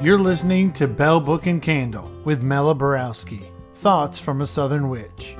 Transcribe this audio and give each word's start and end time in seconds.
You're 0.00 0.16
listening 0.16 0.72
to 0.74 0.86
Belle 0.86 1.18
Book 1.18 1.46
and 1.46 1.60
Candle 1.60 2.08
with 2.22 2.40
Mela 2.40 2.72
Borowski. 2.72 3.50
Thoughts 3.74 4.16
from 4.16 4.40
a 4.40 4.46
Southern 4.46 4.88
Witch. 4.88 5.34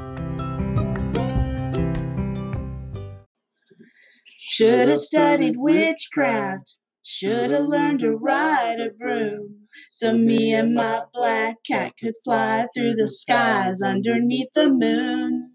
Should 4.24 4.88
have 4.88 4.98
studied 4.98 5.54
witchcraft. 5.58 6.76
Should 7.04 7.52
have 7.52 7.66
learned 7.66 8.00
to 8.00 8.16
ride 8.16 8.80
a 8.80 8.90
broom. 8.90 9.68
So 9.92 10.18
me 10.18 10.52
and 10.52 10.74
my 10.74 11.02
black 11.14 11.58
cat 11.64 11.92
could 11.96 12.14
fly 12.24 12.66
through 12.74 12.94
the 12.94 13.06
skies 13.06 13.80
underneath 13.80 14.48
the 14.54 14.70
moon. 14.70 15.52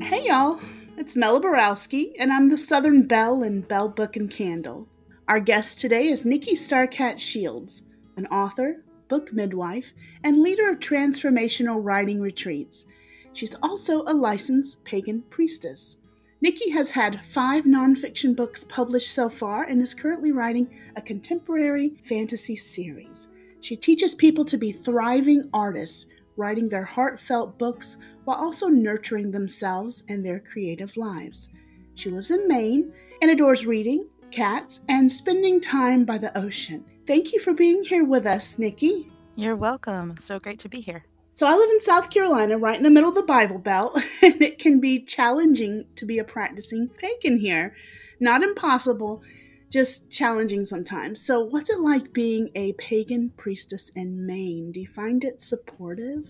Hey 0.00 0.24
y'all, 0.24 0.60
it's 1.00 1.16
Mela 1.16 1.40
Borowski, 1.40 2.12
and 2.18 2.30
I'm 2.30 2.50
the 2.50 2.58
Southern 2.58 3.06
Belle 3.06 3.42
in 3.42 3.62
Belle 3.62 3.88
Book 3.88 4.16
and 4.16 4.30
Candle. 4.30 4.86
Our 5.28 5.40
guest 5.40 5.80
today 5.80 6.08
is 6.08 6.26
Nikki 6.26 6.54
Starcat 6.54 7.18
Shields, 7.18 7.86
an 8.18 8.26
author, 8.26 8.84
book 9.08 9.32
midwife, 9.32 9.94
and 10.22 10.42
leader 10.42 10.68
of 10.68 10.78
transformational 10.78 11.82
writing 11.82 12.20
retreats. 12.20 12.84
She's 13.32 13.54
also 13.62 14.02
a 14.02 14.12
licensed 14.12 14.84
pagan 14.84 15.22
priestess. 15.30 15.96
Nikki 16.42 16.68
has 16.68 16.90
had 16.90 17.24
five 17.24 17.64
nonfiction 17.64 18.36
books 18.36 18.64
published 18.64 19.14
so 19.14 19.30
far 19.30 19.64
and 19.64 19.80
is 19.80 19.94
currently 19.94 20.32
writing 20.32 20.68
a 20.96 21.00
contemporary 21.00 21.94
fantasy 22.04 22.56
series. 22.56 23.26
She 23.62 23.74
teaches 23.74 24.14
people 24.14 24.44
to 24.44 24.58
be 24.58 24.72
thriving 24.72 25.48
artists, 25.54 26.08
writing 26.40 26.68
their 26.68 26.84
heartfelt 26.84 27.58
books 27.58 27.98
while 28.24 28.38
also 28.38 28.66
nurturing 28.66 29.30
themselves 29.30 30.02
and 30.08 30.24
their 30.24 30.40
creative 30.40 30.96
lives. 30.96 31.50
She 31.94 32.08
lives 32.08 32.30
in 32.30 32.48
Maine 32.48 32.94
and 33.20 33.30
adores 33.30 33.66
reading, 33.66 34.08
cats, 34.30 34.80
and 34.88 35.12
spending 35.12 35.60
time 35.60 36.06
by 36.06 36.16
the 36.16 36.36
ocean. 36.36 36.86
Thank 37.06 37.34
you 37.34 37.40
for 37.40 37.52
being 37.52 37.84
here 37.84 38.04
with 38.04 38.26
us, 38.26 38.58
Nikki. 38.58 39.12
You're 39.36 39.56
welcome. 39.56 40.16
So 40.18 40.38
great 40.38 40.58
to 40.60 40.68
be 40.68 40.80
here. 40.80 41.04
So 41.34 41.46
I 41.46 41.54
live 41.54 41.70
in 41.70 41.80
South 41.80 42.10
Carolina, 42.10 42.58
right 42.58 42.76
in 42.76 42.82
the 42.82 42.90
middle 42.90 43.10
of 43.10 43.14
the 43.14 43.22
Bible 43.22 43.58
Belt, 43.58 44.00
and 44.22 44.40
it 44.40 44.58
can 44.58 44.80
be 44.80 45.00
challenging 45.00 45.84
to 45.96 46.06
be 46.06 46.18
a 46.18 46.24
practicing 46.24 46.88
pagan 46.88 47.38
here. 47.38 47.76
Not 48.18 48.42
impossible, 48.42 49.22
just 49.70 50.10
challenging 50.10 50.64
sometimes. 50.64 51.20
So, 51.24 51.40
what's 51.40 51.70
it 51.70 51.80
like 51.80 52.12
being 52.12 52.50
a 52.54 52.72
pagan 52.74 53.32
priestess 53.36 53.90
in 53.94 54.26
Maine? 54.26 54.72
Do 54.72 54.80
you 54.80 54.88
find 54.88 55.24
it 55.24 55.40
supportive? 55.40 56.24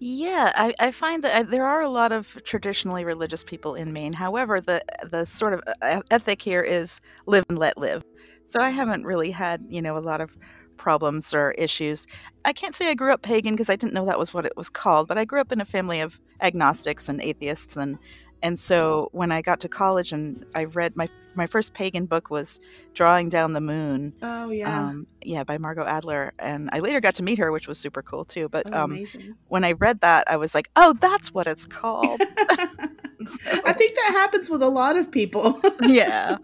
Yeah, 0.00 0.52
I, 0.54 0.74
I 0.78 0.92
find 0.92 1.24
that 1.24 1.36
I, 1.36 1.42
there 1.42 1.66
are 1.66 1.80
a 1.80 1.88
lot 1.88 2.12
of 2.12 2.28
traditionally 2.44 3.04
religious 3.04 3.42
people 3.42 3.74
in 3.74 3.92
Maine. 3.92 4.12
However, 4.12 4.60
the 4.60 4.82
the 5.10 5.24
sort 5.24 5.54
of 5.54 5.62
uh, 5.82 6.02
ethic 6.10 6.42
here 6.42 6.62
is 6.62 7.00
live 7.26 7.44
and 7.48 7.58
let 7.58 7.78
live. 7.78 8.04
So 8.44 8.60
I 8.60 8.70
haven't 8.70 9.04
really 9.04 9.30
had 9.30 9.64
you 9.68 9.82
know 9.82 9.96
a 9.96 10.00
lot 10.00 10.20
of 10.20 10.36
problems 10.76 11.34
or 11.34 11.52
issues. 11.52 12.06
I 12.44 12.52
can't 12.52 12.76
say 12.76 12.88
I 12.88 12.94
grew 12.94 13.12
up 13.12 13.22
pagan 13.22 13.54
because 13.54 13.70
I 13.70 13.76
didn't 13.76 13.92
know 13.92 14.06
that 14.06 14.18
was 14.18 14.32
what 14.32 14.46
it 14.46 14.56
was 14.56 14.70
called, 14.70 15.08
but 15.08 15.18
I 15.18 15.24
grew 15.24 15.40
up 15.40 15.50
in 15.50 15.60
a 15.60 15.64
family 15.64 16.00
of 16.00 16.20
agnostics 16.40 17.08
and 17.08 17.20
atheists 17.20 17.76
and 17.76 17.98
and 18.42 18.56
so 18.56 19.08
when 19.12 19.32
I 19.32 19.42
got 19.42 19.58
to 19.60 19.68
college 19.68 20.12
and 20.12 20.46
I 20.54 20.64
read 20.64 20.96
my 20.96 21.08
my 21.38 21.46
first 21.46 21.72
pagan 21.72 22.04
book 22.04 22.28
was 22.28 22.60
Drawing 22.92 23.30
Down 23.30 23.54
the 23.54 23.60
Moon. 23.60 24.12
Oh 24.20 24.50
yeah. 24.50 24.88
Um, 24.88 25.06
yeah, 25.22 25.44
by 25.44 25.56
Margot 25.56 25.86
Adler 25.86 26.34
and 26.38 26.68
I 26.72 26.80
later 26.80 27.00
got 27.00 27.14
to 27.14 27.22
meet 27.22 27.38
her 27.38 27.50
which 27.50 27.66
was 27.66 27.78
super 27.78 28.02
cool 28.02 28.26
too, 28.26 28.50
but 28.50 28.66
oh, 28.74 28.82
um, 28.82 29.06
when 29.48 29.64
I 29.64 29.72
read 29.72 30.00
that 30.02 30.30
I 30.30 30.36
was 30.36 30.54
like, 30.54 30.68
"Oh, 30.76 30.94
that's 31.00 31.32
what 31.32 31.46
it's 31.46 31.64
called." 31.64 32.20
so, 32.20 33.38
I 33.64 33.72
think 33.72 33.94
that 33.94 34.10
happens 34.12 34.50
with 34.50 34.62
a 34.62 34.68
lot 34.68 34.96
of 34.96 35.10
people. 35.10 35.60
yeah. 35.82 36.36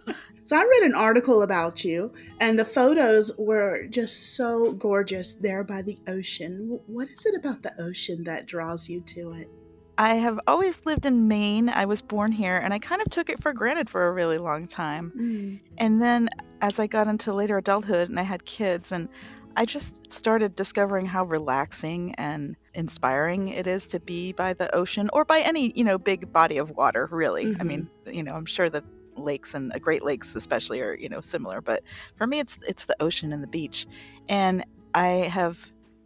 So 0.47 0.56
I 0.56 0.62
read 0.62 0.83
an 0.83 0.95
article 0.95 1.42
about 1.42 1.84
you, 1.84 2.12
and 2.39 2.59
the 2.59 2.65
photos 2.65 3.33
were 3.39 3.87
just 3.89 4.37
so 4.37 4.72
gorgeous 4.72 5.34
there 5.34 5.65
by 5.65 5.82
the 5.82 5.99
ocean. 6.06 6.81
What 6.87 7.09
is 7.09 7.25
it 7.25 7.34
about 7.34 7.62
the 7.62 7.72
ocean 7.82 8.25
that 8.25 8.47
draws 8.47 8.88
you 8.88 9.00
to 9.00 9.32
it? 9.32 9.49
I 9.97 10.15
have 10.15 10.41
always 10.47 10.81
lived 10.84 11.06
in 11.06 11.28
Maine. 11.28 11.69
I 11.69 11.84
was 11.84 12.03
born 12.03 12.32
here, 12.32 12.56
and 12.56 12.75
I 12.75 12.78
kind 12.78 13.00
of 13.00 13.10
took 13.10 13.31
it 13.31 13.43
for 13.43 13.53
granted 13.53 13.88
for 13.88 14.09
a 14.09 14.12
really 14.12 14.38
long 14.38 14.66
time. 14.66 15.12
Mm. 15.16 15.60
And 15.78 16.03
then 16.03 16.28
as 16.60 16.78
I 16.78 16.87
got 16.87 17.06
into 17.06 17.32
later 17.32 17.59
adulthood 17.59 18.09
and 18.09 18.19
I 18.19 18.25
had 18.25 18.44
kids, 18.44 18.93
and 18.93 19.09
I 19.56 19.65
just 19.65 20.10
started 20.10 20.56
discovering 20.56 21.06
how 21.06 21.25
relaxing 21.25 22.15
and 22.16 22.56
inspiring 22.75 23.49
it 23.49 23.69
is 23.69 23.87
to 23.88 24.00
be 24.00 24.32
by 24.32 24.53
the 24.53 24.75
ocean 24.75 25.10
or 25.12 25.25
by 25.25 25.41
any, 25.41 25.72
you 25.77 25.84
know, 25.84 25.97
big 25.97 26.32
body 26.32 26.59
of 26.59 26.71
water, 26.71 27.09
really. 27.12 27.47
Mm-hmm. 27.47 27.61
I 27.61 27.65
mean, 27.65 27.91
you 28.06 28.25
know, 28.25 28.34
I'm 28.34 28.47
sure 28.47 28.69
that 28.71 28.84
lakes 29.16 29.55
and 29.55 29.72
uh, 29.72 29.78
Great 29.78 30.05
Lakes 30.05 30.34
especially 30.34 30.81
are 30.81 30.94
you 30.94 31.09
know 31.09 31.21
similar, 31.21 31.61
but 31.61 31.82
for 32.16 32.26
me 32.26 32.41
it's 32.41 32.59
it's 32.66 32.84
the 32.84 32.97
ocean 33.00 33.32
and 33.32 33.43
the 33.43 33.49
beach, 33.49 33.87
and 34.28 34.65
I 34.94 35.09
have 35.09 35.59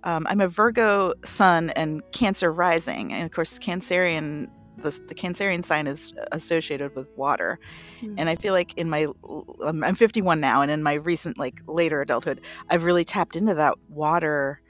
um, 0.08 0.26
I'm 0.30 0.40
a 0.40 0.48
Virgo 0.48 1.12
sun 1.22 1.68
and 1.70 2.02
Cancer 2.12 2.50
rising, 2.50 3.12
and 3.12 3.24
of 3.24 3.30
course 3.30 3.58
Cancerian 3.58 4.50
the, 4.78 4.90
the 5.08 5.14
Cancerian 5.14 5.64
sign 5.64 5.86
is 5.86 6.14
associated 6.32 6.94
with 6.96 7.08
water, 7.16 7.58
mm-hmm. 8.00 8.14
and 8.16 8.30
I 8.30 8.36
feel 8.36 8.54
like 8.54 8.72
in 8.78 8.88
my 8.88 9.08
I'm 9.62 9.94
51 9.94 10.40
now, 10.40 10.62
and 10.62 10.70
in 10.70 10.82
my 10.82 10.94
recent 10.94 11.36
like 11.36 11.60
later 11.66 12.00
adulthood, 12.00 12.40
I've 12.70 12.84
really 12.84 13.04
tapped 13.04 13.36
into 13.36 13.52
that 13.54 13.74
water 13.90 14.62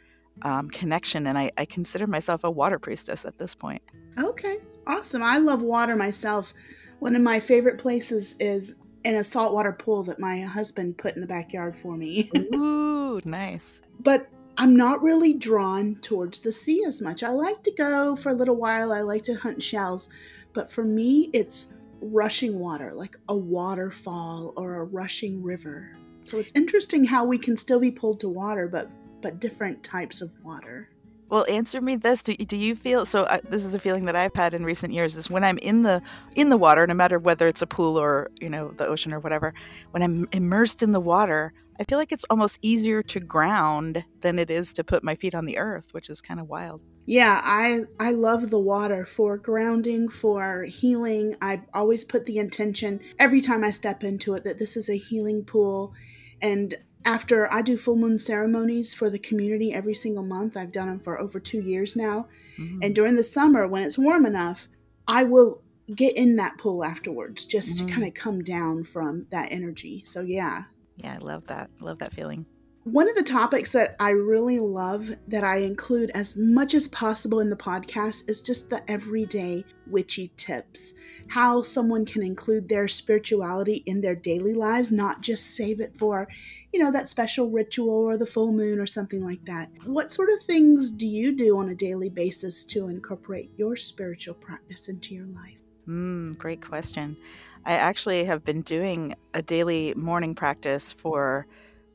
um, 0.42 0.70
connection, 0.70 1.26
and 1.28 1.38
I, 1.38 1.52
I 1.56 1.66
consider 1.66 2.08
myself 2.08 2.42
a 2.42 2.50
water 2.50 2.80
priestess 2.80 3.24
at 3.24 3.38
this 3.38 3.54
point. 3.54 3.82
Okay, 4.18 4.58
awesome. 4.88 5.22
I 5.22 5.38
love 5.38 5.62
water 5.62 5.94
myself. 5.94 6.52
One 6.98 7.14
of 7.14 7.22
my 7.22 7.38
favorite 7.38 7.78
places 7.78 8.34
is 8.40 8.74
in 9.04 9.14
a 9.14 9.22
saltwater 9.22 9.72
pool 9.72 10.02
that 10.04 10.18
my 10.18 10.40
husband 10.40 10.98
put 10.98 11.14
in 11.14 11.20
the 11.20 11.28
backyard 11.28 11.76
for 11.76 11.96
me. 11.96 12.28
Ooh, 12.54 13.20
nice. 13.24 13.80
But 14.00 14.28
I'm 14.60 14.74
not 14.74 15.02
really 15.04 15.34
drawn 15.34 15.94
towards 16.02 16.40
the 16.40 16.50
sea 16.50 16.82
as 16.84 17.00
much. 17.00 17.22
I 17.22 17.30
like 17.30 17.62
to 17.62 17.70
go 17.70 18.16
for 18.16 18.30
a 18.30 18.34
little 18.34 18.56
while, 18.56 18.92
I 18.92 19.02
like 19.02 19.22
to 19.24 19.34
hunt 19.34 19.62
shells, 19.62 20.08
but 20.52 20.70
for 20.70 20.82
me, 20.82 21.30
it's 21.32 21.68
rushing 22.00 22.58
water, 22.58 22.92
like 22.92 23.16
a 23.28 23.36
waterfall 23.36 24.52
or 24.56 24.76
a 24.76 24.84
rushing 24.84 25.44
river. 25.44 25.96
So 26.24 26.38
it's 26.38 26.50
interesting 26.56 27.04
how 27.04 27.24
we 27.24 27.38
can 27.38 27.56
still 27.56 27.78
be 27.78 27.92
pulled 27.92 28.18
to 28.20 28.28
water, 28.28 28.66
but 28.68 28.90
but 29.20 29.40
different 29.40 29.82
types 29.82 30.20
of 30.20 30.30
water. 30.44 30.88
Well, 31.28 31.46
answer 31.48 31.80
me 31.80 31.96
this: 31.96 32.22
Do, 32.22 32.34
do 32.34 32.56
you 32.56 32.74
feel 32.74 33.06
so? 33.06 33.24
Uh, 33.24 33.38
this 33.48 33.64
is 33.64 33.74
a 33.74 33.78
feeling 33.78 34.06
that 34.06 34.16
I've 34.16 34.34
had 34.34 34.54
in 34.54 34.64
recent 34.64 34.92
years. 34.92 35.14
Is 35.14 35.30
when 35.30 35.44
I'm 35.44 35.58
in 35.58 35.82
the 35.82 36.02
in 36.34 36.48
the 36.48 36.56
water, 36.56 36.86
no 36.86 36.94
matter 36.94 37.18
whether 37.18 37.46
it's 37.46 37.62
a 37.62 37.66
pool 37.66 37.98
or 37.98 38.30
you 38.40 38.48
know 38.48 38.72
the 38.76 38.86
ocean 38.86 39.12
or 39.12 39.20
whatever. 39.20 39.54
When 39.92 40.02
I'm 40.02 40.28
immersed 40.32 40.82
in 40.82 40.92
the 40.92 41.00
water, 41.00 41.52
I 41.80 41.84
feel 41.84 41.98
like 41.98 42.12
it's 42.12 42.24
almost 42.28 42.58
easier 42.62 43.02
to 43.04 43.20
ground 43.20 44.04
than 44.20 44.38
it 44.38 44.50
is 44.50 44.72
to 44.74 44.84
put 44.84 45.04
my 45.04 45.14
feet 45.14 45.34
on 45.34 45.46
the 45.46 45.58
earth, 45.58 45.92
which 45.92 46.10
is 46.10 46.20
kind 46.20 46.40
of 46.40 46.48
wild. 46.48 46.82
Yeah, 47.06 47.40
I 47.42 47.84
I 47.98 48.10
love 48.10 48.50
the 48.50 48.58
water 48.58 49.06
for 49.06 49.38
grounding, 49.38 50.08
for 50.08 50.64
healing. 50.64 51.36
I 51.40 51.62
always 51.72 52.04
put 52.04 52.26
the 52.26 52.38
intention 52.38 53.00
every 53.18 53.40
time 53.40 53.64
I 53.64 53.70
step 53.70 54.04
into 54.04 54.34
it 54.34 54.44
that 54.44 54.58
this 54.58 54.76
is 54.76 54.90
a 54.90 54.98
healing 54.98 55.44
pool 55.44 55.94
and 56.42 56.74
after 57.04 57.50
I 57.52 57.62
do 57.62 57.78
full 57.78 57.96
moon 57.96 58.18
ceremonies 58.18 58.92
for 58.92 59.08
the 59.08 59.18
community 59.18 59.72
every 59.72 59.94
single 59.94 60.24
month. 60.24 60.56
I've 60.56 60.72
done 60.72 60.88
them 60.88 61.00
for 61.00 61.18
over 61.18 61.40
two 61.40 61.60
years 61.60 61.96
now. 61.96 62.28
Mm-hmm. 62.58 62.80
And 62.82 62.94
during 62.94 63.16
the 63.16 63.22
summer, 63.22 63.66
when 63.66 63.82
it's 63.82 63.96
warm 63.98 64.26
enough, 64.26 64.68
I 65.06 65.24
will 65.24 65.62
get 65.94 66.16
in 66.16 66.36
that 66.36 66.58
pool 66.58 66.84
afterwards 66.84 67.46
just 67.46 67.78
mm-hmm. 67.78 67.86
to 67.86 67.92
kind 67.92 68.06
of 68.06 68.14
come 68.14 68.42
down 68.42 68.84
from 68.84 69.26
that 69.30 69.50
energy. 69.50 70.02
So, 70.06 70.20
yeah. 70.20 70.64
Yeah, 70.98 71.14
I 71.14 71.24
love 71.24 71.46
that. 71.46 71.70
love 71.80 71.98
that 71.98 72.12
feeling. 72.12 72.44
One 72.84 73.08
of 73.08 73.16
the 73.16 73.22
topics 73.22 73.72
that 73.72 73.96
I 74.00 74.10
really 74.10 74.58
love 74.58 75.10
that 75.26 75.44
I 75.44 75.58
include 75.58 76.10
as 76.14 76.36
much 76.36 76.72
as 76.72 76.88
possible 76.88 77.40
in 77.40 77.50
the 77.50 77.56
podcast 77.56 78.28
is 78.30 78.40
just 78.40 78.70
the 78.70 78.88
everyday 78.90 79.64
witchy 79.86 80.32
tips. 80.38 80.94
How 81.28 81.60
someone 81.60 82.06
can 82.06 82.22
include 82.22 82.66
their 82.66 82.88
spirituality 82.88 83.82
in 83.84 84.00
their 84.00 84.14
daily 84.14 84.54
lives, 84.54 84.90
not 84.90 85.20
just 85.20 85.54
save 85.54 85.80
it 85.80 85.98
for 85.98 86.28
you 86.72 86.80
know, 86.80 86.92
that 86.92 87.08
special 87.08 87.50
ritual 87.50 87.90
or 87.90 88.16
the 88.16 88.26
full 88.26 88.52
moon 88.52 88.78
or 88.78 88.86
something 88.86 89.24
like 89.24 89.44
that. 89.46 89.70
What 89.84 90.12
sort 90.12 90.30
of 90.30 90.42
things 90.42 90.90
do 90.90 91.06
you 91.06 91.34
do 91.34 91.56
on 91.56 91.70
a 91.70 91.74
daily 91.74 92.10
basis 92.10 92.64
to 92.66 92.88
incorporate 92.88 93.50
your 93.56 93.76
spiritual 93.76 94.34
practice 94.34 94.88
into 94.88 95.14
your 95.14 95.26
life? 95.26 95.57
Mm, 95.88 96.36
great 96.36 96.60
question. 96.60 97.16
I 97.64 97.72
actually 97.72 98.24
have 98.24 98.44
been 98.44 98.62
doing 98.62 99.14
a 99.34 99.42
daily 99.42 99.94
morning 99.94 100.34
practice 100.34 100.92
for, 100.92 101.46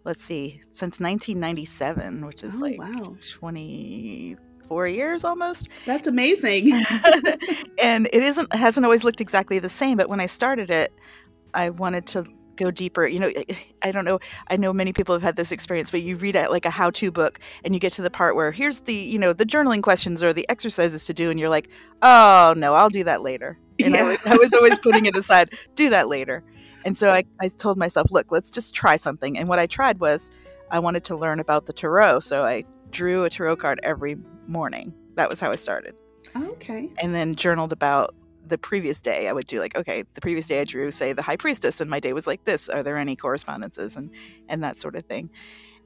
let's 0.04 0.24
see, 0.24 0.62
since 0.72 1.00
1997, 1.00 2.26
which 2.26 2.44
is 2.44 2.56
oh, 2.56 2.60
like 2.60 2.80
wow. 2.80 3.16
24 3.38 4.88
years 4.88 5.24
almost. 5.24 5.70
That's 5.86 6.08
amazing. 6.08 6.74
and 7.82 8.08
it 8.12 8.24
isn't 8.24 8.54
hasn't 8.56 8.86
always 8.86 9.04
looked 9.04 9.22
exactly 9.22 9.60
the 9.60 9.70
same, 9.70 9.98
but 9.98 10.10
when 10.10 10.20
I 10.20 10.26
started 10.26 10.72
it, 10.72 10.92
I 11.54 11.70
wanted 11.70 12.08
to 12.08 12.26
go 12.56 12.70
deeper 12.70 13.08
you 13.08 13.20
know 13.20 13.32
i 13.82 13.92
don't 13.92 14.06
know 14.06 14.20
i 14.50 14.56
know 14.56 14.72
many 14.72 14.94
people 14.94 15.16
have 15.16 15.24
had 15.24 15.36
this 15.36 15.52
experience 15.52 15.90
but 15.90 16.04
you 16.04 16.16
read 16.18 16.36
it 16.36 16.52
like 16.52 16.66
a 16.66 16.70
how-to 16.70 17.10
book 17.12 17.40
and 17.66 17.74
you 17.74 17.80
get 17.80 17.92
to 17.92 18.02
the 18.02 18.12
part 18.12 18.36
where 18.36 18.52
here's 18.52 18.82
the 18.82 18.94
you 18.94 19.18
know 19.18 19.34
the 19.34 19.44
journaling 19.44 19.82
questions 19.82 20.22
or 20.22 20.34
the 20.34 20.48
exercises 20.50 21.06
to 21.06 21.16
do 21.16 21.32
and 21.32 21.40
you're 21.40 21.50
like 21.50 21.68
oh 22.04 22.54
no 22.56 22.76
i'll 22.76 22.90
do 22.90 23.04
that 23.04 23.24
later 23.24 23.58
And 23.80 23.96
yeah. 23.96 24.02
I, 24.02 24.04
was, 24.04 24.26
I 24.26 24.36
was 24.38 24.54
always 24.54 24.80
putting 24.80 25.06
it 25.06 25.18
aside, 25.24 25.54
do 25.76 25.90
that 25.90 26.08
later. 26.08 26.44
And 26.86 26.98
so 26.98 27.12
I, 27.12 27.24
I 27.42 27.48
told 27.48 27.78
myself, 27.78 28.12
look, 28.12 28.32
let's 28.32 28.52
just 28.52 28.76
try 28.76 28.96
something. 28.96 29.38
And 29.38 29.48
what 29.48 29.60
I 29.60 29.68
tried 29.68 30.00
was 30.00 30.32
I 30.72 30.80
wanted 30.80 31.04
to 31.06 31.16
learn 31.16 31.40
about 31.40 31.66
the 31.66 31.74
tarot. 31.74 32.20
So 32.20 32.44
I 32.46 32.66
drew 32.92 33.24
a 33.24 33.30
tarot 33.30 33.58
card 33.58 33.80
every 33.84 34.18
morning. 34.48 34.94
That 35.16 35.30
was 35.30 35.40
how 35.40 35.52
I 35.52 35.56
started. 35.56 35.96
okay. 36.36 36.90
And 37.02 37.16
then 37.16 37.36
journaled 37.36 37.72
about 37.72 38.14
the 38.46 38.58
previous 38.58 39.00
day. 39.00 39.28
I 39.28 39.34
would 39.34 39.48
do 39.48 39.60
like, 39.60 39.76
okay, 39.76 40.04
the 40.14 40.22
previous 40.22 40.48
day 40.48 40.62
I 40.62 40.64
drew, 40.66 40.92
say, 40.92 41.14
the 41.14 41.22
high 41.22 41.38
priestess, 41.38 41.80
and 41.80 41.90
my 41.90 42.00
day 42.00 42.14
was 42.14 42.28
like 42.28 42.44
this. 42.46 42.70
Are 42.70 42.84
there 42.84 42.98
any 42.98 43.16
correspondences 43.16 43.96
and 43.96 44.12
and 44.50 44.64
that 44.64 44.80
sort 44.80 44.96
of 44.96 45.06
thing. 45.06 45.30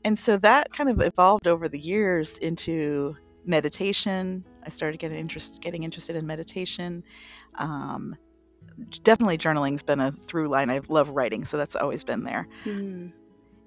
And 0.03 0.17
so 0.17 0.37
that 0.37 0.71
kind 0.73 0.89
of 0.89 1.01
evolved 1.01 1.47
over 1.47 1.67
the 1.67 1.79
years 1.79 2.37
into 2.39 3.15
meditation. 3.45 4.43
I 4.67 4.69
started 4.69 4.99
getting 4.99 5.17
interest, 5.17 5.61
getting 5.61 5.83
interested 5.83 6.17
in 6.17 6.27
meditation. 6.27 7.01
Um, 7.55 8.17
definitely 9.03 9.37
journaling's 9.37 9.81
been 9.81 10.01
a 10.01 10.11
through 10.11 10.49
line. 10.49 10.69
I 10.69 10.81
love 10.89 11.09
writing, 11.09 11.45
so 11.45 11.55
that's 11.55 11.75
always 11.75 12.03
been 12.03 12.25
there. 12.25 12.49
Mm. 12.65 13.13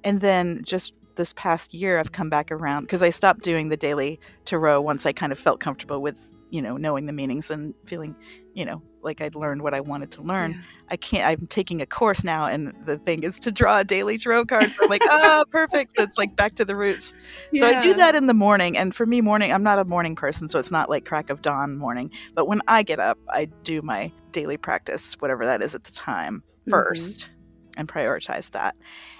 And 0.04 0.20
then 0.20 0.62
just 0.62 0.92
this 1.16 1.32
past 1.32 1.72
year, 1.72 1.98
I've 1.98 2.12
come 2.12 2.28
back 2.28 2.52
around 2.52 2.82
because 2.82 3.02
I 3.02 3.08
stopped 3.08 3.42
doing 3.42 3.70
the 3.70 3.78
daily 3.78 4.20
tarot 4.44 4.82
once 4.82 5.06
I 5.06 5.12
kind 5.12 5.32
of 5.32 5.38
felt 5.38 5.58
comfortable 5.58 6.02
with 6.02 6.16
you 6.50 6.60
know 6.60 6.76
knowing 6.76 7.06
the 7.06 7.12
meanings 7.14 7.50
and 7.50 7.74
feeling 7.86 8.14
you 8.54 8.66
know 8.66 8.82
like 9.02 9.20
i'd 9.20 9.34
learned 9.34 9.62
what 9.62 9.74
i 9.74 9.80
wanted 9.80 10.10
to 10.10 10.22
learn 10.22 10.52
yeah. 10.52 10.58
i 10.90 10.96
can't 10.96 11.26
i'm 11.26 11.46
taking 11.46 11.80
a 11.80 11.86
course 11.86 12.24
now 12.24 12.44
and 12.44 12.74
the 12.84 12.98
thing 12.98 13.22
is 13.22 13.38
to 13.38 13.52
draw 13.52 13.78
a 13.78 13.84
daily 13.84 14.18
tarot 14.18 14.44
card 14.46 14.70
so 14.70 14.84
i'm 14.84 14.90
like 14.90 15.02
oh, 15.04 15.44
perfect 15.50 15.96
So 15.96 16.02
it's 16.02 16.18
like 16.18 16.36
back 16.36 16.54
to 16.56 16.64
the 16.64 16.76
roots 16.76 17.14
yeah. 17.52 17.60
so 17.60 17.68
i 17.68 17.80
do 17.80 17.94
that 17.94 18.14
in 18.14 18.26
the 18.26 18.34
morning 18.34 18.76
and 18.76 18.94
for 18.94 19.06
me 19.06 19.20
morning 19.20 19.52
i'm 19.52 19.62
not 19.62 19.78
a 19.78 19.84
morning 19.84 20.16
person 20.16 20.48
so 20.48 20.58
it's 20.58 20.70
not 20.70 20.90
like 20.90 21.04
crack 21.04 21.30
of 21.30 21.42
dawn 21.42 21.76
morning 21.76 22.10
but 22.34 22.46
when 22.46 22.60
i 22.68 22.82
get 22.82 23.00
up 23.00 23.18
i 23.30 23.46
do 23.64 23.82
my 23.82 24.10
daily 24.32 24.56
practice 24.56 25.14
whatever 25.20 25.44
that 25.44 25.62
is 25.62 25.74
at 25.74 25.84
the 25.84 25.92
time 25.92 26.42
1st 26.68 26.92
mm-hmm 26.92 27.34
and 27.76 27.88
prioritize 27.88 28.50
that. 28.52 28.76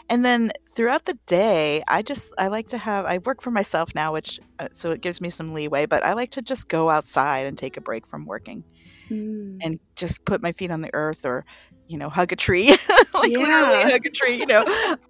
And 0.09 0.25
then 0.25 0.53
throughout 0.75 1.07
the 1.07 1.19
day, 1.27 1.83
I 1.89 2.03
just 2.03 2.31
I 2.39 2.49
like 2.49 2.69
to 2.69 2.79
have 2.79 3.07
I 3.07 3.19
work 3.19 3.43
for 3.43 3.51
myself 3.51 3.95
now, 3.95 4.13
which 4.13 4.39
uh, 4.59 4.69
so 4.73 4.91
it 4.91 5.01
gives 5.01 5.21
me 5.21 5.31
some 5.31 5.55
leeway, 5.55 5.87
but 5.87 6.05
I 6.05 6.13
like 6.13 6.31
to 6.33 6.43
just 6.43 6.69
go 6.69 6.91
outside 6.91 7.47
and 7.47 7.57
take 7.57 7.77
a 7.77 7.81
break 7.81 8.07
from 8.07 8.27
working. 8.27 8.65
Mm. 9.11 9.59
And 9.61 9.81
just 9.97 10.25
put 10.25 10.41
my 10.41 10.53
feet 10.53 10.71
on 10.71 10.81
the 10.81 10.91
earth 10.95 11.27
or 11.27 11.45
you 11.91 11.99
know, 11.99 12.09
hug 12.09 12.33
a 12.33 12.37
tree. 12.37 12.71
like 13.15 13.33
yeah. 13.33 13.39
literally 13.39 13.91
hug 13.91 14.07
a 14.07 14.11
tree, 14.11 14.37
you 14.37 14.47
know. 14.47 14.65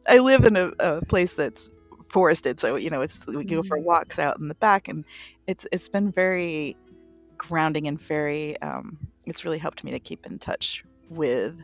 I 0.08 0.18
live 0.18 0.44
in 0.46 0.56
a, 0.56 0.72
a 0.78 1.04
place 1.04 1.34
that's 1.34 1.70
forested, 2.08 2.58
so 2.58 2.76
you 2.76 2.88
know, 2.88 3.02
it's 3.02 3.24
we 3.26 3.44
go 3.44 3.62
for 3.62 3.78
mm. 3.78 3.82
walks 3.82 4.18
out 4.18 4.38
in 4.38 4.48
the 4.48 4.54
back 4.54 4.88
and 4.88 5.04
it's 5.46 5.66
it's 5.72 5.88
been 5.88 6.10
very 6.10 6.76
grounding 7.36 7.86
and 7.86 8.00
very 8.00 8.60
um, 8.62 8.98
it's 9.26 9.44
really 9.44 9.58
helped 9.58 9.84
me 9.84 9.90
to 9.90 10.00
keep 10.00 10.24
in 10.26 10.38
touch 10.38 10.82
with 11.10 11.54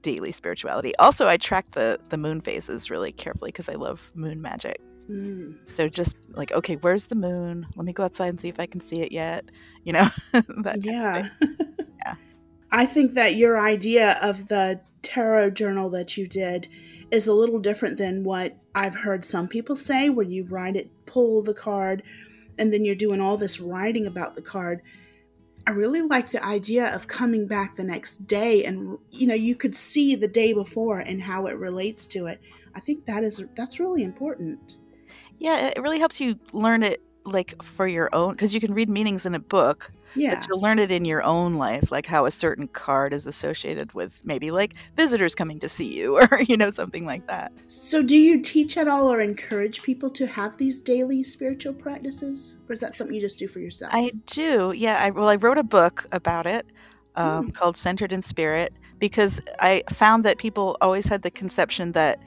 daily 0.00 0.32
spirituality. 0.32 0.96
Also, 0.96 1.28
I 1.28 1.36
track 1.36 1.66
the 1.72 2.00
the 2.08 2.16
moon 2.16 2.40
phases 2.40 2.90
really 2.90 3.12
carefully 3.12 3.48
because 3.48 3.68
I 3.68 3.74
love 3.74 4.10
moon 4.14 4.40
magic. 4.40 4.80
Mm. 5.10 5.66
So 5.66 5.88
just 5.88 6.16
like, 6.30 6.52
okay, 6.52 6.76
where's 6.76 7.06
the 7.06 7.14
moon? 7.14 7.66
Let 7.76 7.84
me 7.84 7.92
go 7.92 8.04
outside 8.04 8.28
and 8.28 8.40
see 8.40 8.48
if 8.48 8.60
I 8.60 8.66
can 8.66 8.80
see 8.80 9.00
it 9.00 9.12
yet. 9.12 9.44
You 9.84 9.94
know, 9.94 10.08
yeah, 10.78 11.28
yeah. 12.06 12.14
I 12.70 12.86
think 12.86 13.14
that 13.14 13.34
your 13.34 13.58
idea 13.58 14.16
of 14.22 14.46
the 14.46 14.80
tarot 15.02 15.50
journal 15.50 15.90
that 15.90 16.16
you 16.16 16.28
did 16.28 16.68
is 17.10 17.26
a 17.26 17.34
little 17.34 17.58
different 17.58 17.98
than 17.98 18.22
what 18.22 18.56
I've 18.76 18.94
heard 18.94 19.24
some 19.24 19.48
people 19.48 19.74
say, 19.74 20.08
where 20.08 20.24
you 20.24 20.44
write 20.44 20.76
it, 20.76 20.88
pull 21.04 21.42
the 21.42 21.52
card, 21.52 22.04
and 22.58 22.72
then 22.72 22.84
you're 22.84 22.94
doing 22.94 23.20
all 23.20 23.36
this 23.36 23.58
writing 23.58 24.06
about 24.06 24.36
the 24.36 24.42
card. 24.42 24.82
I 25.66 25.72
really 25.72 26.02
like 26.02 26.30
the 26.30 26.44
idea 26.44 26.94
of 26.94 27.08
coming 27.08 27.48
back 27.48 27.74
the 27.74 27.82
next 27.82 28.28
day 28.28 28.64
and 28.64 28.98
you 29.10 29.26
know 29.26 29.34
you 29.34 29.56
could 29.56 29.74
see 29.74 30.14
the 30.14 30.28
day 30.28 30.52
before 30.52 31.00
and 31.00 31.20
how 31.20 31.46
it 31.46 31.56
relates 31.56 32.06
to 32.08 32.26
it. 32.26 32.40
I 32.74 32.80
think 32.80 33.06
that 33.06 33.24
is 33.24 33.44
that's 33.56 33.80
really 33.80 34.02
important. 34.04 34.60
Yeah, 35.42 35.66
it 35.66 35.82
really 35.82 35.98
helps 35.98 36.20
you 36.20 36.38
learn 36.52 36.82
it 36.82 37.02
like 37.24 37.60
for 37.62 37.86
your 37.86 38.08
own 38.12 38.32
because 38.32 38.54
you 38.54 38.60
can 38.60 38.72
read 38.74 38.88
meanings 38.88 39.26
in 39.26 39.34
a 39.34 39.38
book 39.38 39.90
yeah. 40.14 40.34
but 40.34 40.46
to 40.48 40.56
learn 40.56 40.78
it 40.78 40.90
in 40.90 41.04
your 41.04 41.22
own 41.22 41.54
life 41.54 41.90
like 41.90 42.06
how 42.06 42.26
a 42.26 42.30
certain 42.30 42.68
card 42.68 43.12
is 43.12 43.26
associated 43.26 43.92
with 43.92 44.20
maybe 44.24 44.50
like 44.50 44.74
visitors 44.96 45.34
coming 45.34 45.60
to 45.60 45.68
see 45.68 45.92
you 45.92 46.16
or 46.32 46.40
you 46.42 46.56
know 46.56 46.70
something 46.70 47.04
like 47.06 47.26
that. 47.26 47.52
So 47.68 48.02
do 48.02 48.16
you 48.16 48.40
teach 48.40 48.76
at 48.76 48.88
all 48.88 49.12
or 49.12 49.20
encourage 49.20 49.82
people 49.82 50.10
to 50.10 50.26
have 50.26 50.56
these 50.56 50.80
daily 50.80 51.22
spiritual 51.22 51.74
practices 51.74 52.58
or 52.68 52.72
is 52.72 52.80
that 52.80 52.94
something 52.94 53.14
you 53.14 53.20
just 53.20 53.38
do 53.38 53.48
for 53.48 53.60
yourself? 53.60 53.92
i 53.94 54.10
do 54.26 54.72
yeah 54.76 55.02
i 55.02 55.10
well 55.10 55.28
i 55.28 55.36
wrote 55.36 55.58
a 55.58 55.64
book 55.64 56.06
about 56.12 56.46
it 56.46 56.66
um, 57.16 57.48
mm. 57.48 57.54
called 57.54 57.76
centered 57.76 58.12
in 58.12 58.22
spirit 58.22 58.72
because 58.98 59.40
i 59.60 59.82
found 59.90 60.24
that 60.24 60.38
people 60.38 60.76
always 60.80 61.06
had 61.06 61.22
the 61.22 61.30
conception 61.30 61.92
that 61.92 62.18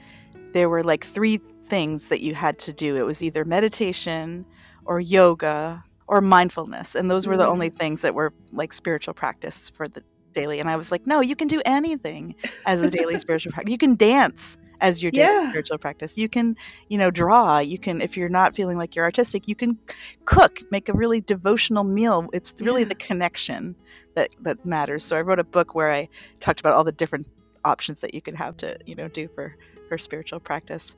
there 0.52 0.68
were 0.68 0.82
like 0.82 1.04
three 1.04 1.40
things 1.68 2.08
that 2.08 2.20
you 2.20 2.34
had 2.34 2.58
to 2.58 2.72
do 2.72 2.96
it 2.96 3.02
was 3.02 3.22
either 3.22 3.44
meditation 3.44 4.44
or 4.84 5.00
yoga 5.00 5.82
or 6.08 6.20
mindfulness 6.20 6.94
and 6.94 7.10
those 7.10 7.26
were 7.26 7.36
the 7.36 7.46
only 7.46 7.70
mm. 7.70 7.74
things 7.74 8.00
that 8.00 8.14
were 8.14 8.32
like 8.52 8.72
spiritual 8.72 9.14
practice 9.14 9.70
for 9.70 9.88
the 9.88 10.02
daily 10.32 10.60
and 10.60 10.68
i 10.68 10.76
was 10.76 10.90
like 10.92 11.06
no 11.06 11.20
you 11.20 11.34
can 11.34 11.48
do 11.48 11.62
anything 11.64 12.34
as 12.66 12.82
a 12.82 12.90
daily 12.90 13.18
spiritual 13.24 13.52
practice 13.52 13.70
you 13.70 13.78
can 13.78 13.96
dance 13.96 14.58
as 14.80 15.02
your 15.02 15.10
daily 15.10 15.32
yeah. 15.32 15.48
spiritual 15.48 15.78
practice 15.78 16.18
you 16.18 16.28
can 16.28 16.56
you 16.88 16.98
know 16.98 17.10
draw 17.10 17.58
you 17.58 17.78
can 17.78 18.00
if 18.00 18.16
you're 18.16 18.28
not 18.28 18.54
feeling 18.54 18.76
like 18.76 18.94
you're 18.94 19.04
artistic 19.04 19.48
you 19.48 19.54
can 19.54 19.78
cook 20.26 20.60
make 20.70 20.88
a 20.88 20.92
really 20.92 21.20
devotional 21.20 21.84
meal 21.84 22.28
it's 22.32 22.54
really 22.60 22.82
yeah. 22.82 22.88
the 22.88 22.94
connection 22.94 23.74
that 24.14 24.30
that 24.40 24.64
matters 24.64 25.02
so 25.02 25.16
i 25.16 25.20
wrote 25.20 25.38
a 25.38 25.44
book 25.44 25.74
where 25.74 25.92
i 25.92 26.08
talked 26.40 26.60
about 26.60 26.74
all 26.74 26.84
the 26.84 26.92
different 26.92 27.26
options 27.64 28.00
that 28.00 28.14
you 28.14 28.20
could 28.20 28.34
have 28.34 28.56
to 28.56 28.76
you 28.86 28.94
know 28.94 29.08
do 29.08 29.28
for 29.34 29.56
for 29.88 29.98
spiritual 29.98 30.40
practice 30.40 30.96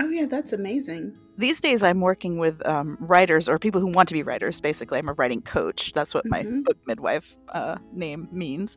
Oh, 0.00 0.08
yeah, 0.08 0.26
that's 0.26 0.52
amazing. 0.52 1.16
These 1.38 1.60
days, 1.60 1.82
I'm 1.82 2.00
working 2.00 2.38
with 2.38 2.64
um, 2.66 2.96
writers 3.00 3.48
or 3.48 3.58
people 3.58 3.80
who 3.80 3.86
want 3.86 4.08
to 4.08 4.14
be 4.14 4.22
writers. 4.22 4.60
Basically, 4.60 4.98
I'm 4.98 5.08
a 5.08 5.12
writing 5.12 5.42
coach. 5.42 5.92
That's 5.94 6.14
what 6.14 6.24
mm-hmm. 6.26 6.56
my 6.56 6.62
book 6.62 6.78
midwife 6.86 7.36
uh, 7.50 7.76
name 7.92 8.28
means. 8.32 8.76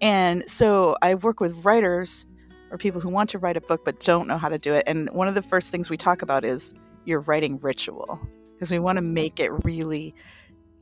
And 0.00 0.44
so 0.48 0.96
I 1.02 1.14
work 1.14 1.40
with 1.40 1.52
writers 1.64 2.26
or 2.70 2.78
people 2.78 3.00
who 3.00 3.08
want 3.08 3.30
to 3.30 3.38
write 3.38 3.56
a 3.56 3.60
book 3.60 3.84
but 3.84 4.00
don't 4.00 4.26
know 4.26 4.38
how 4.38 4.48
to 4.48 4.58
do 4.58 4.74
it. 4.74 4.84
And 4.86 5.10
one 5.10 5.28
of 5.28 5.34
the 5.34 5.42
first 5.42 5.70
things 5.70 5.90
we 5.90 5.96
talk 5.96 6.22
about 6.22 6.44
is 6.44 6.74
your 7.04 7.20
writing 7.20 7.58
ritual 7.60 8.20
because 8.54 8.70
we 8.70 8.78
want 8.78 8.96
to 8.96 9.02
make 9.02 9.38
it 9.38 9.50
really 9.64 10.14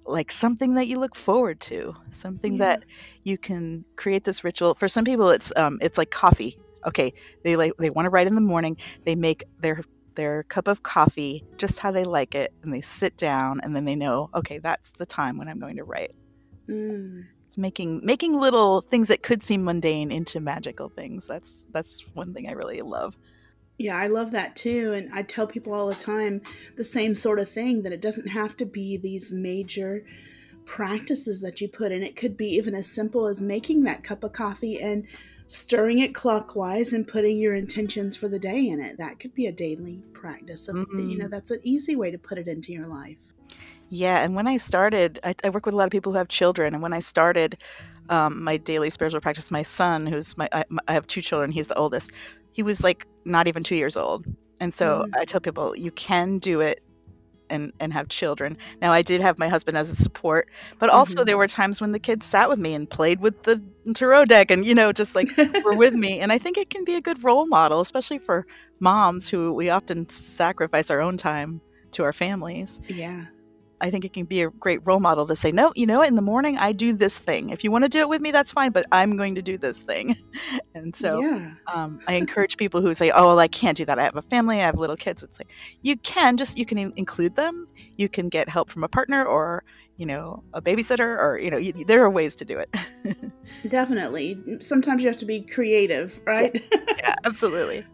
like 0.05 0.33
something 0.33 0.75
that 0.75 0.87
you 0.87 0.99
look 0.99 1.15
forward 1.15 1.61
to 1.61 1.95
something 2.11 2.55
yeah. 2.55 2.59
that 2.59 2.85
you 3.23 3.39
can 3.39 3.85
create 3.95 4.25
this 4.25 4.43
ritual 4.43 4.75
for 4.75 4.89
some 4.89 5.05
people 5.05 5.31
it's 5.31 5.53
um 5.55 5.79
it's 5.81 5.97
like 5.97 6.11
coffee 6.11 6.59
okay 6.87 7.13
they 7.45 7.57
like 7.57 7.73
they 7.79 7.91
want 7.91 8.07
to 8.07 8.11
write 8.11 8.27
in 8.27 8.35
the 8.35 8.41
morning 8.41 8.77
they 9.05 9.15
make 9.15 9.45
their 9.61 9.83
their 10.15 10.43
cup 10.45 10.69
of 10.69 10.83
coffee 10.83 11.45
just 11.57 11.79
how 11.79 11.91
they 11.91 12.05
like 12.05 12.35
it 12.35 12.53
and 12.63 12.73
they 12.73 12.81
sit 12.81 13.17
down 13.17 13.61
and 13.63 13.75
then 13.75 13.85
they 13.85 13.95
know 13.95 14.29
okay 14.35 14.59
that's 14.59 14.91
the 14.93 15.07
time 15.07 15.39
when 15.39 15.49
i'm 15.49 15.59
going 15.59 15.77
to 15.77 15.85
write. 15.85 16.15
Mm. 16.69 17.25
it's 17.45 17.59
making 17.59 18.01
making 18.05 18.39
little 18.39 18.83
things 18.83 19.09
that 19.09 19.23
could 19.23 19.43
seem 19.43 19.65
mundane 19.65 20.13
into 20.13 20.39
magical 20.39 20.89
things. 20.89 21.27
That's 21.27 21.67
that's 21.73 22.01
one 22.15 22.33
thing 22.33 22.49
i 22.49 22.53
really 22.53 22.81
love. 22.83 23.17
Yeah 23.79 23.97
i 23.97 24.07
love 24.07 24.31
that 24.31 24.55
too 24.55 24.93
and 24.93 25.11
i 25.13 25.23
tell 25.23 25.47
people 25.47 25.75
all 25.75 25.89
the 25.89 25.95
time 25.95 26.41
the 26.77 26.85
same 26.85 27.17
sort 27.17 27.41
of 27.41 27.51
thing 27.51 27.83
that 27.83 27.93
it 27.93 28.01
doesn't 28.01 28.29
have 28.29 28.57
to 28.59 28.65
be 28.67 28.97
these 28.97 29.33
major 29.33 30.05
practices 30.65 31.41
that 31.41 31.61
you 31.61 31.69
put 31.69 31.93
in. 31.93 32.03
It 32.03 32.17
could 32.17 32.37
be 32.37 32.49
even 32.57 32.75
as 32.75 32.87
simple 32.87 33.27
as 33.27 33.41
making 33.41 33.83
that 33.83 34.05
cup 34.05 34.25
of 34.25 34.33
coffee 34.33 34.81
and 34.81 35.07
stirring 35.53 35.99
it 35.99 36.15
clockwise 36.15 36.95
and 36.95 37.07
putting 37.07 37.37
your 37.37 37.55
intentions 37.55 38.17
for 38.17 38.27
the 38.27 38.39
day 38.39 38.69
in 38.69 38.81
it. 38.81 38.97
That 38.97 39.21
could 39.21 39.35
be 39.35 39.47
a 39.47 39.53
daily 39.53 40.03
practice. 40.15 40.67
Of, 40.69 40.77
mm-hmm. 40.77 41.11
You 41.11 41.19
know, 41.19 41.29
that's 41.29 41.51
an 41.51 41.61
easy 41.63 41.95
way 41.95 42.11
to 42.11 42.19
put 42.19 42.39
it 42.39 42.49
into 42.49 42.73
your 42.73 42.87
life. 42.87 43.19
Yeah, 43.91 44.25
and 44.25 44.35
when 44.35 44.47
I 44.47 44.57
started, 44.57 45.21
I, 45.23 45.35
I, 45.45 45.51
work 45.51 45.67
with 45.67 45.75
a 45.75 45.77
lot 45.77 45.85
of 45.85 45.91
people 45.91 46.13
who 46.13 46.19
have 46.19 46.29
children, 46.29 46.73
and 46.73 46.83
when 46.83 46.95
I 46.95 47.01
started 47.01 47.59
um, 48.09 48.43
my 48.43 48.57
daily 48.57 48.89
spiritual 48.89 49.21
practice, 49.21 49.51
my 49.51 49.63
son, 49.63 50.07
who's 50.07 50.35
my 50.39 50.49
I, 50.51 50.65
I, 50.89 50.95
have 50.95 51.07
two 51.07 51.21
children, 51.21 51.51
he's 51.51 51.67
the 51.67 51.77
oldest. 51.77 52.11
He 52.53 52.63
was 52.63 52.83
like 52.83 53.07
not 53.27 53.49
even 53.49 53.63
two 53.63 53.77
years 53.77 53.99
old, 53.99 54.25
and 54.61 54.73
so 54.73 55.05
mm. 55.07 55.21
I 55.21 55.27
tell 55.27 55.43
people 55.43 55.77
you 55.77 55.91
can 55.91 56.39
do 56.39 56.63
it 56.63 56.83
and 57.53 57.73
and 57.79 57.93
have 57.93 58.09
children. 58.09 58.57
Now 58.81 58.93
I 58.93 59.03
did 59.03 59.21
have 59.21 59.39
my 59.39 59.49
husband 59.49 59.77
as 59.79 59.91
a 59.91 59.95
support, 59.95 60.49
but 60.79 60.91
also 60.91 61.17
mm-hmm. 61.17 61.27
there 61.27 61.39
were 61.39 61.47
times 61.47 61.81
when 61.81 61.93
the 61.93 61.99
kids 61.99 62.27
sat 62.27 62.49
with 62.49 62.59
me 62.59 62.75
and 62.75 62.91
played 62.91 63.21
with 63.21 63.43
the 63.45 63.63
tarot 63.95 64.25
deck 64.27 64.51
and 64.51 64.65
you 64.65 64.75
know 64.75 64.93
just 64.93 65.15
like 65.15 65.29
were 65.65 65.77
with 65.77 65.95
me. 65.95 66.19
And 66.19 66.33
I 66.33 66.39
think 66.39 66.59
it 66.59 66.71
can 66.71 66.85
be 66.85 66.95
a 66.95 67.01
good 67.01 67.23
role 67.23 67.47
model, 67.47 67.81
especially 67.81 68.19
for 68.19 68.47
moms 68.81 69.29
who 69.29 69.53
we 69.53 69.71
often 69.71 70.09
sacrifice 70.11 70.91
our 70.91 71.01
own 71.01 71.17
time 71.17 71.61
to 71.93 72.03
our 72.03 72.13
families. 72.13 72.81
Yeah. 72.89 73.27
I 73.83 73.91
think 73.91 74.05
it 74.05 74.13
can 74.13 74.25
be 74.25 74.43
a 74.43 74.51
great 74.51 74.79
role 74.85 75.01
model 75.01 75.27
to 75.27 75.35
say, 75.35 75.51
no, 75.51 75.73
you 75.75 75.87
know 75.87 75.99
what, 75.99 76.09
in 76.09 76.15
the 76.15 76.23
morning 76.23 76.57
I 76.57 76.71
do 76.71 76.93
this 76.95 77.19
thing. 77.19 77.51
If 77.51 77.65
you 77.65 77.73
want 77.73 77.85
to 77.85 77.89
do 77.89 77.99
it 77.99 78.09
with 78.09 78.23
me, 78.23 78.31
that's 78.31 78.53
fine, 78.53 78.71
but 78.71 78.87
I'm 78.93 79.17
going 79.17 79.35
to 79.35 79.43
do 79.43 79.59
this 79.59 79.79
thing. 79.79 80.17
and 80.75 80.95
so 80.95 81.21
yeah. 81.21 81.55
um, 81.67 82.01
I 82.07 82.15
encourage 82.15 82.57
people 82.57 82.81
who 82.81 82.95
say, 82.95 83.11
oh, 83.11 83.27
well, 83.27 83.41
I 83.41 83.49
can't 83.49 83.77
do 83.77 83.85
that. 83.85 83.99
I 83.99 84.05
have 84.05 84.17
a 84.17 84.23
family, 84.23 84.61
I 84.61 84.67
have 84.67 84.79
little 84.79 84.97
kids. 84.97 85.25
It's 85.25 85.39
like, 85.39 85.49
you 85.83 85.97
can 85.97 86.37
just, 86.37 86.57
you 86.57 86.65
can 86.65 86.79
include 86.79 87.35
them. 87.35 87.67
You 87.97 88.09
can 88.09 88.29
get 88.29 88.49
help 88.49 88.71
from 88.71 88.85
a 88.85 88.89
partner 88.89 89.25
or, 89.25 89.65
you 89.97 90.07
know, 90.07 90.45
a 90.55 90.63
babysitter 90.63 91.19
or, 91.19 91.39
you 91.39 91.51
know, 91.51 91.59
y- 91.59 91.85
there 91.85 92.05
are 92.05 92.11
ways 92.11 92.37
to 92.37 92.45
do 92.45 92.59
it. 92.59 92.73
Definitely. 93.69 94.39
Sometimes 94.61 95.03
you 95.03 95.09
have 95.09 95.19
to 95.19 95.27
be 95.27 95.41
creative, 95.41 96.21
right? 96.25 96.55
yeah, 96.99 97.17
absolutely. 97.25 97.85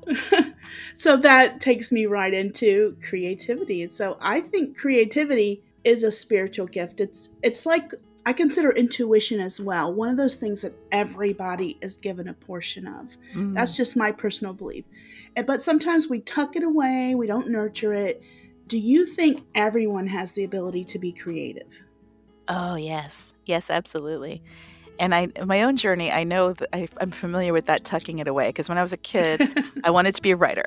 so 0.94 1.16
that 1.16 1.60
takes 1.60 1.90
me 1.90 2.04
right 2.04 2.34
into 2.34 2.94
creativity. 3.02 3.82
And 3.82 3.92
so 3.92 4.18
I 4.20 4.40
think 4.40 4.76
creativity 4.76 5.62
is 5.84 6.02
a 6.02 6.12
spiritual 6.12 6.66
gift. 6.66 7.00
It's 7.00 7.36
it's 7.42 7.66
like 7.66 7.92
I 8.26 8.32
consider 8.34 8.72
intuition 8.72 9.40
as 9.40 9.58
well. 9.60 9.94
One 9.94 10.10
of 10.10 10.18
those 10.18 10.36
things 10.36 10.60
that 10.62 10.74
everybody 10.92 11.78
is 11.80 11.96
given 11.96 12.28
a 12.28 12.34
portion 12.34 12.86
of. 12.86 13.16
Mm. 13.34 13.54
That's 13.54 13.74
just 13.74 13.96
my 13.96 14.12
personal 14.12 14.52
belief. 14.52 14.84
But 15.46 15.62
sometimes 15.62 16.08
we 16.08 16.20
tuck 16.20 16.54
it 16.54 16.62
away, 16.62 17.14
we 17.14 17.26
don't 17.26 17.48
nurture 17.48 17.94
it. 17.94 18.22
Do 18.66 18.76
you 18.76 19.06
think 19.06 19.44
everyone 19.54 20.06
has 20.08 20.32
the 20.32 20.44
ability 20.44 20.84
to 20.84 20.98
be 20.98 21.10
creative? 21.10 21.80
Oh, 22.48 22.74
yes. 22.74 23.32
Yes, 23.46 23.70
absolutely. 23.70 24.42
And 24.98 25.14
I, 25.14 25.28
my 25.44 25.62
own 25.62 25.78
journey, 25.78 26.12
I 26.12 26.24
know 26.24 26.52
that 26.52 26.68
I, 26.74 26.88
am 27.00 27.12
familiar 27.12 27.54
with 27.54 27.66
that 27.66 27.84
tucking 27.84 28.18
it 28.18 28.28
away 28.28 28.48
because 28.48 28.68
when 28.68 28.76
I 28.76 28.82
was 28.82 28.92
a 28.92 28.98
kid, 28.98 29.40
I 29.84 29.90
wanted 29.90 30.14
to 30.16 30.22
be 30.22 30.32
a 30.32 30.36
writer. 30.36 30.66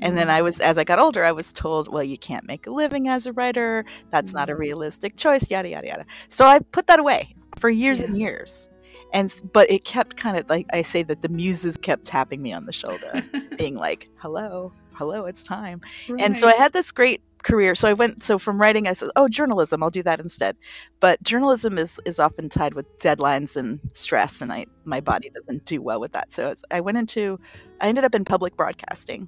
And 0.00 0.16
then 0.16 0.30
I 0.30 0.42
was, 0.42 0.60
as 0.60 0.78
I 0.78 0.84
got 0.84 0.98
older, 0.98 1.24
I 1.24 1.32
was 1.32 1.52
told, 1.52 1.88
well, 1.88 2.02
you 2.02 2.18
can't 2.18 2.46
make 2.46 2.66
a 2.66 2.70
living 2.70 3.08
as 3.08 3.26
a 3.26 3.32
writer. 3.32 3.84
That's 4.10 4.32
not 4.32 4.50
a 4.50 4.54
mm. 4.54 4.58
realistic 4.58 5.16
choice, 5.16 5.48
yada, 5.50 5.68
yada, 5.68 5.86
yada. 5.86 6.06
So 6.28 6.46
I 6.46 6.58
put 6.58 6.86
that 6.86 6.98
away 6.98 7.34
for 7.58 7.70
years 7.70 8.00
yeah. 8.00 8.06
and 8.06 8.18
years. 8.18 8.68
And, 9.12 9.32
but 9.52 9.70
it 9.70 9.84
kept 9.84 10.16
kind 10.16 10.36
of 10.36 10.48
like 10.50 10.66
I 10.72 10.82
say 10.82 11.02
that 11.04 11.22
the 11.22 11.28
muses 11.28 11.76
kept 11.76 12.04
tapping 12.04 12.42
me 12.42 12.52
on 12.52 12.66
the 12.66 12.72
shoulder, 12.72 13.24
being 13.56 13.76
like, 13.76 14.08
hello, 14.16 14.72
hello, 14.92 15.26
it's 15.26 15.42
time. 15.42 15.80
Right. 16.08 16.20
And 16.20 16.36
so 16.36 16.48
I 16.48 16.54
had 16.54 16.72
this 16.72 16.90
great 16.90 17.22
career. 17.46 17.74
So 17.74 17.88
I 17.88 17.92
went 17.92 18.24
so 18.24 18.38
from 18.38 18.60
writing 18.60 18.88
I 18.88 18.92
said, 18.92 19.10
"Oh, 19.14 19.28
journalism, 19.28 19.82
I'll 19.82 19.90
do 19.90 20.02
that 20.02 20.20
instead." 20.20 20.56
But 21.00 21.22
journalism 21.22 21.78
is 21.78 22.00
is 22.04 22.18
often 22.18 22.48
tied 22.48 22.74
with 22.74 22.86
deadlines 22.98 23.56
and 23.56 23.78
stress 23.92 24.42
and 24.42 24.52
I 24.52 24.66
my 24.84 25.00
body 25.00 25.30
doesn't 25.30 25.64
do 25.64 25.80
well 25.80 26.00
with 26.00 26.12
that. 26.12 26.32
So 26.32 26.54
I 26.70 26.80
went 26.80 26.98
into 26.98 27.38
I 27.80 27.88
ended 27.88 28.04
up 28.04 28.14
in 28.14 28.24
public 28.24 28.56
broadcasting, 28.56 29.26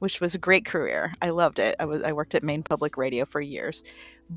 which 0.00 0.20
was 0.20 0.34
a 0.34 0.38
great 0.38 0.66
career. 0.66 1.12
I 1.22 1.30
loved 1.30 1.58
it. 1.58 1.76
I 1.78 1.84
was 1.84 2.02
I 2.02 2.12
worked 2.12 2.34
at 2.34 2.42
Maine 2.42 2.62
Public 2.62 2.96
Radio 2.96 3.24
for 3.24 3.40
years. 3.40 3.82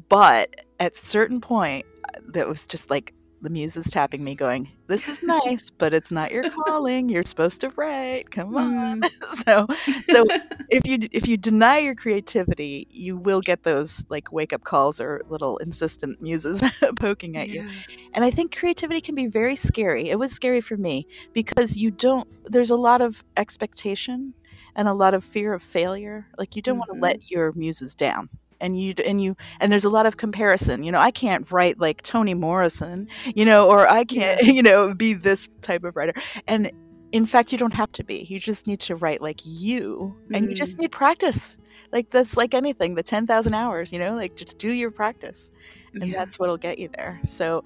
But 0.09 0.61
at 0.79 0.95
a 0.95 1.05
certain 1.05 1.41
point 1.41 1.85
that 2.33 2.47
was 2.47 2.65
just 2.67 2.89
like 2.89 3.13
the 3.43 3.49
muse 3.49 3.75
is 3.75 3.89
tapping 3.91 4.23
me 4.23 4.33
going 4.33 4.71
this 4.87 5.09
is 5.09 5.21
nice 5.21 5.69
but 5.69 5.93
it's 5.93 6.11
not 6.11 6.31
your 6.31 6.49
calling 6.49 7.09
you're 7.09 7.23
supposed 7.23 7.59
to 7.59 7.69
write 7.71 8.31
come 8.31 8.55
on 8.55 9.01
mm. 9.01 9.09
so 9.45 9.67
so 10.09 10.25
if 10.69 10.87
you 10.87 10.97
if 11.11 11.27
you 11.27 11.35
deny 11.35 11.77
your 11.77 11.93
creativity 11.93 12.87
you 12.89 13.17
will 13.17 13.41
get 13.41 13.63
those 13.63 14.05
like 14.09 14.31
wake 14.31 14.53
up 14.53 14.63
calls 14.63 15.01
or 15.01 15.21
little 15.27 15.57
insistent 15.57 16.21
muses 16.21 16.63
poking 16.95 17.35
at 17.35 17.49
yeah. 17.49 17.63
you 17.63 17.69
and 18.13 18.23
i 18.23 18.31
think 18.31 18.55
creativity 18.55 19.01
can 19.01 19.13
be 19.13 19.27
very 19.27 19.57
scary 19.57 20.09
it 20.09 20.17
was 20.17 20.31
scary 20.31 20.61
for 20.61 20.77
me 20.77 21.05
because 21.33 21.75
you 21.75 21.91
don't 21.91 22.29
there's 22.49 22.71
a 22.71 22.77
lot 22.77 23.01
of 23.01 23.25
expectation 23.35 24.33
and 24.75 24.87
a 24.87 24.93
lot 24.93 25.13
of 25.13 25.23
fear 25.23 25.53
of 25.53 25.61
failure 25.61 26.27
like 26.37 26.55
you 26.55 26.61
don't 26.61 26.79
mm-hmm. 26.79 26.99
want 26.99 27.13
to 27.13 27.17
let 27.17 27.31
your 27.31 27.51
muses 27.53 27.95
down 27.95 28.29
and 28.63 28.79
you 28.79 28.93
and 29.05 29.21
you 29.21 29.35
and 29.59 29.71
there's 29.71 29.83
a 29.83 29.89
lot 29.89 30.05
of 30.05 30.17
comparison 30.17 30.83
you 30.83 30.91
know 30.91 30.99
i 30.99 31.11
can't 31.11 31.51
write 31.51 31.79
like 31.79 32.01
toni 32.01 32.33
morrison 32.33 33.07
you 33.35 33.45
know 33.45 33.69
or 33.69 33.87
i 33.87 34.03
can't 34.03 34.41
yeah. 34.43 34.51
you 34.51 34.63
know 34.63 34.93
be 34.93 35.13
this 35.13 35.49
type 35.61 35.83
of 35.83 35.95
writer 35.95 36.13
and 36.47 36.71
in 37.11 37.25
fact 37.25 37.51
you 37.51 37.57
don't 37.57 37.73
have 37.73 37.91
to 37.91 38.03
be 38.03 38.25
you 38.29 38.39
just 38.39 38.65
need 38.65 38.79
to 38.79 38.95
write 38.95 39.21
like 39.21 39.41
you 39.43 40.15
and 40.33 40.45
mm. 40.45 40.49
you 40.49 40.55
just 40.55 40.77
mm. 40.77 40.81
need 40.81 40.91
practice 40.91 41.57
like 41.91 42.09
that's 42.09 42.35
like 42.35 42.53
anything 42.53 42.95
the 42.95 43.03
10,000 43.03 43.53
hours 43.53 43.91
you 43.91 43.99
know 43.99 44.15
like 44.15 44.35
just 44.35 44.57
do 44.57 44.71
your 44.71 44.89
practice 44.89 45.51
and 45.93 46.07
yeah. 46.07 46.17
that's 46.17 46.39
what'll 46.39 46.57
get 46.57 46.79
you 46.79 46.89
there 46.95 47.21
so 47.25 47.63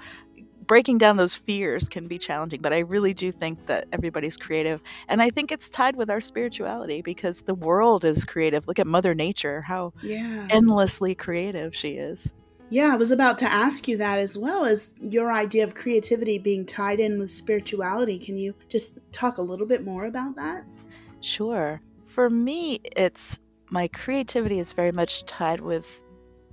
breaking 0.68 0.98
down 0.98 1.18
those 1.18 1.36
fears 1.36 1.88
can 1.88 2.08
be 2.08 2.18
challenging, 2.18 2.62
but 2.62 2.74
I 2.74 2.80
really 2.80 3.14
do 3.14 3.32
think 3.32 3.66
that 3.68 3.88
everybody's 3.92 4.38
creative. 4.38 4.82
And 5.08 5.22
I 5.22 5.30
think 5.30 5.52
it's 5.52 5.70
tied 5.70 5.96
with 5.96 6.10
our 6.10 6.22
spirituality 6.22 7.02
because 7.02 7.42
the 7.42 7.56
world 7.56 8.06
is 8.06 8.26
creative. 8.26 8.68
Look 8.68 8.80
at 8.80 8.88
Mother 8.88 9.14
Nature, 9.14 9.62
how 9.62 9.94
yeah. 10.02 10.48
endlessly 10.50 11.16
creative 11.16 11.76
she 11.76 11.92
is. 11.92 12.34
Yeah, 12.70 12.94
I 12.94 12.98
was 12.98 13.12
about 13.12 13.40
to 13.40 13.52
ask 13.52 13.88
you 13.88 13.96
that 13.98 14.20
as 14.20 14.38
well 14.38 14.66
as 14.66 14.94
your 15.00 15.32
idea 15.32 15.64
of 15.64 15.74
creativity 15.74 16.38
being 16.38 16.66
tied 16.66 17.00
in 17.00 17.18
with 17.18 17.32
spirituality. 17.32 18.20
Can 18.20 18.38
you 18.38 18.54
just 18.68 19.00
talk 19.14 19.38
a 19.38 19.42
little 19.42 19.66
bit 19.66 19.86
more 19.86 20.06
about 20.06 20.36
that? 20.36 20.66
Sure. 21.22 21.82
For 22.08 22.30
me, 22.30 22.82
it's 22.96 23.40
my 23.70 23.88
creativity 23.88 24.60
is 24.60 24.74
very 24.74 24.92
much 24.92 25.26
tied 25.26 25.62
with 25.62 26.04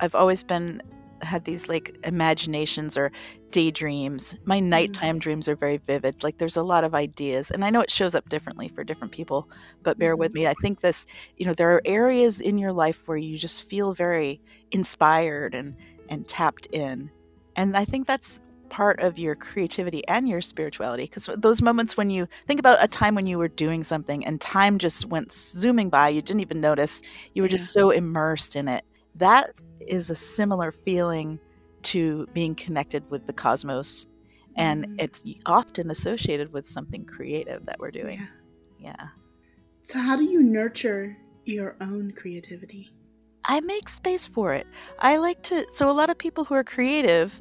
I've 0.01 0.15
always 0.15 0.43
been 0.43 0.83
had 1.23 1.45
these 1.45 1.69
like 1.69 1.97
imaginations 2.05 2.97
or 2.97 3.11
daydreams. 3.55 4.37
My 4.45 4.59
mm-hmm. 4.59 4.69
nighttime 4.69 5.21
dreams 5.21 5.47
are 5.47 5.55
very 5.55 5.77
vivid. 5.77 6.25
Like 6.25 6.39
there's 6.39 6.57
a 6.57 6.63
lot 6.65 6.83
of 6.83 6.93
ideas, 6.93 7.53
and 7.53 7.65
I 7.65 7.71
know 7.71 7.81
it 7.81 7.91
shows 7.91 8.17
up 8.17 8.29
differently 8.29 8.67
for 8.67 8.83
different 8.83 9.13
people, 9.13 9.49
but 9.85 9.97
bear 9.97 10.17
with 10.17 10.33
mm-hmm. 10.33 10.41
me. 10.41 10.47
I 10.49 10.55
think 10.61 10.81
this, 10.81 11.07
you 11.37 11.47
know, 11.47 11.55
there 11.55 11.73
are 11.73 11.81
areas 11.85 12.41
in 12.41 12.59
your 12.59 12.73
life 12.73 13.07
where 13.07 13.17
you 13.17 13.39
just 13.39 13.69
feel 13.71 13.95
very 13.95 14.41
inspired 14.73 15.55
and 15.55 15.77
and 16.09 16.27
tapped 16.27 16.67
in. 16.73 17.13
And 17.55 17.77
I 17.77 17.85
think 17.85 18.09
that's 18.09 18.41
part 18.71 18.99
of 18.99 19.21
your 19.21 19.37
creativity 19.37 20.05
and 20.09 20.29
your 20.29 20.41
spirituality 20.41 21.05
because 21.05 21.31
those 21.37 21.63
moments 21.63 21.97
when 21.97 22.11
you 22.11 22.27
think 22.49 22.59
about 22.59 22.83
a 22.83 22.89
time 22.89 23.15
when 23.15 23.29
you 23.29 23.39
were 23.39 23.47
doing 23.47 23.85
something 23.85 24.27
and 24.27 24.41
time 24.41 24.79
just 24.79 25.07
went 25.07 25.31
zooming 25.31 25.89
by 25.91 26.09
you 26.09 26.21
didn't 26.21 26.41
even 26.41 26.61
notice 26.61 27.01
you 27.35 27.43
were 27.43 27.47
yeah. 27.47 27.57
just 27.57 27.73
so 27.73 27.91
immersed 27.91 28.57
in 28.57 28.67
it 28.67 28.83
that 29.15 29.51
is 29.87 30.11
a 30.11 30.15
similar 30.15 30.73
feeling 30.73 31.39
to 31.85 32.27
being 32.33 32.55
connected 32.55 33.09
with 33.11 33.27
the 33.27 33.33
cosmos 33.33 34.09
and 34.57 34.87
mm. 34.87 34.95
it's 34.99 35.25
often 35.47 35.91
associated 35.91 36.53
with 36.53 36.69
something 36.69 37.05
creative 37.05 37.67
that 37.67 37.79
we're 37.79 37.91
doing. 37.91 38.27
Yeah. 38.79 38.95
yeah. 38.99 39.07
So 39.83 39.99
how 39.99 40.17
do 40.17 40.25
you 40.25 40.43
nurture 40.43 41.17
your 41.45 41.77
own 41.81 42.13
creativity? 42.13 42.91
I 43.45 43.61
make 43.61 43.89
space 43.89 44.27
for 44.27 44.55
it. 44.55 44.67
I 45.01 45.19
like 45.19 45.43
to 45.45 45.67
so 45.73 45.91
a 45.91 45.93
lot 45.93 46.09
of 46.09 46.17
people 46.17 46.45
who 46.45 46.55
are 46.55 46.65
creative 46.65 47.39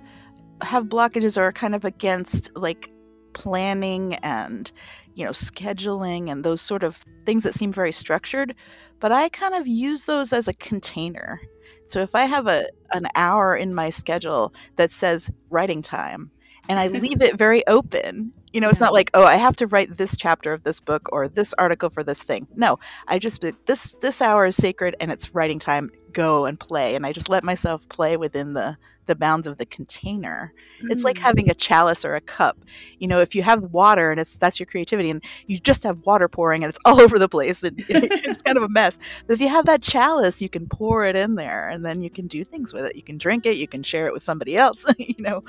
have 0.61 0.85
blockages 0.85 1.37
or 1.37 1.43
are 1.43 1.51
kind 1.51 1.75
of 1.75 1.85
against 1.85 2.51
like 2.55 2.89
planning 3.33 4.15
and 4.15 4.71
you 5.15 5.25
know 5.25 5.31
scheduling 5.31 6.29
and 6.29 6.43
those 6.43 6.61
sort 6.61 6.83
of 6.83 7.03
things 7.25 7.43
that 7.43 7.53
seem 7.53 7.71
very 7.71 7.91
structured 7.91 8.53
but 8.99 9.11
i 9.11 9.27
kind 9.29 9.55
of 9.55 9.67
use 9.67 10.05
those 10.05 10.31
as 10.31 10.47
a 10.47 10.53
container 10.53 11.41
so 11.85 12.01
if 12.01 12.15
I 12.15 12.25
have 12.25 12.47
a 12.47 12.67
an 12.91 13.07
hour 13.15 13.55
in 13.55 13.73
my 13.73 13.89
schedule 13.89 14.53
that 14.75 14.91
says 14.91 15.29
writing 15.49 15.81
time 15.81 16.31
and 16.69 16.79
I 16.79 16.87
leave 16.87 17.21
it 17.21 17.37
very 17.37 17.65
open, 17.67 18.31
you 18.53 18.61
know, 18.61 18.69
it's 18.69 18.79
not 18.79 18.93
like, 18.93 19.09
oh, 19.13 19.23
I 19.25 19.35
have 19.35 19.55
to 19.57 19.67
write 19.67 19.97
this 19.97 20.15
chapter 20.15 20.53
of 20.53 20.63
this 20.63 20.79
book 20.79 21.09
or 21.11 21.27
this 21.27 21.53
article 21.57 21.89
for 21.89 22.03
this 22.03 22.21
thing. 22.21 22.47
No, 22.55 22.79
I 23.07 23.19
just 23.19 23.43
this 23.65 23.95
this 24.01 24.21
hour 24.21 24.45
is 24.45 24.55
sacred 24.55 24.95
and 24.99 25.11
it's 25.11 25.33
writing 25.33 25.59
time. 25.59 25.91
Go 26.11 26.45
and 26.45 26.59
play, 26.59 26.95
and 26.95 27.07
I 27.07 27.11
just 27.11 27.29
let 27.29 27.43
myself 27.43 27.87
play 27.89 28.17
within 28.17 28.53
the 28.53 28.77
the 29.05 29.15
bounds 29.15 29.47
of 29.47 29.57
the 29.57 29.65
container. 29.65 30.53
Mm. 30.83 30.91
It's 30.91 31.03
like 31.03 31.17
mm. 31.17 31.21
having 31.21 31.49
a 31.49 31.53
chalice 31.53 32.05
or 32.05 32.15
a 32.15 32.21
cup. 32.21 32.57
You 32.99 33.07
know, 33.07 33.19
if 33.19 33.35
you 33.35 33.43
have 33.43 33.63
water 33.63 34.11
and 34.11 34.19
it's 34.19 34.35
that's 34.35 34.59
your 34.59 34.67
creativity 34.67 35.09
and 35.09 35.23
you 35.47 35.59
just 35.59 35.83
have 35.83 36.05
water 36.05 36.27
pouring 36.27 36.63
and 36.63 36.69
it's 36.69 36.79
all 36.85 36.99
over 36.99 37.19
the 37.19 37.29
place 37.29 37.63
and 37.63 37.83
it's 37.89 38.41
kind 38.41 38.57
of 38.57 38.63
a 38.63 38.69
mess. 38.69 38.99
But 39.27 39.35
if 39.35 39.41
you 39.41 39.49
have 39.49 39.65
that 39.65 39.81
chalice, 39.81 40.41
you 40.41 40.49
can 40.49 40.67
pour 40.67 41.05
it 41.05 41.15
in 41.15 41.35
there 41.35 41.69
and 41.69 41.85
then 41.85 42.01
you 42.01 42.09
can 42.09 42.27
do 42.27 42.43
things 42.43 42.73
with 42.73 42.85
it. 42.85 42.95
You 42.95 43.03
can 43.03 43.17
drink 43.17 43.45
it, 43.45 43.57
you 43.57 43.67
can 43.67 43.83
share 43.83 44.07
it 44.07 44.13
with 44.13 44.23
somebody 44.23 44.57
else. 44.57 44.85
you 44.97 45.15
know, 45.19 45.43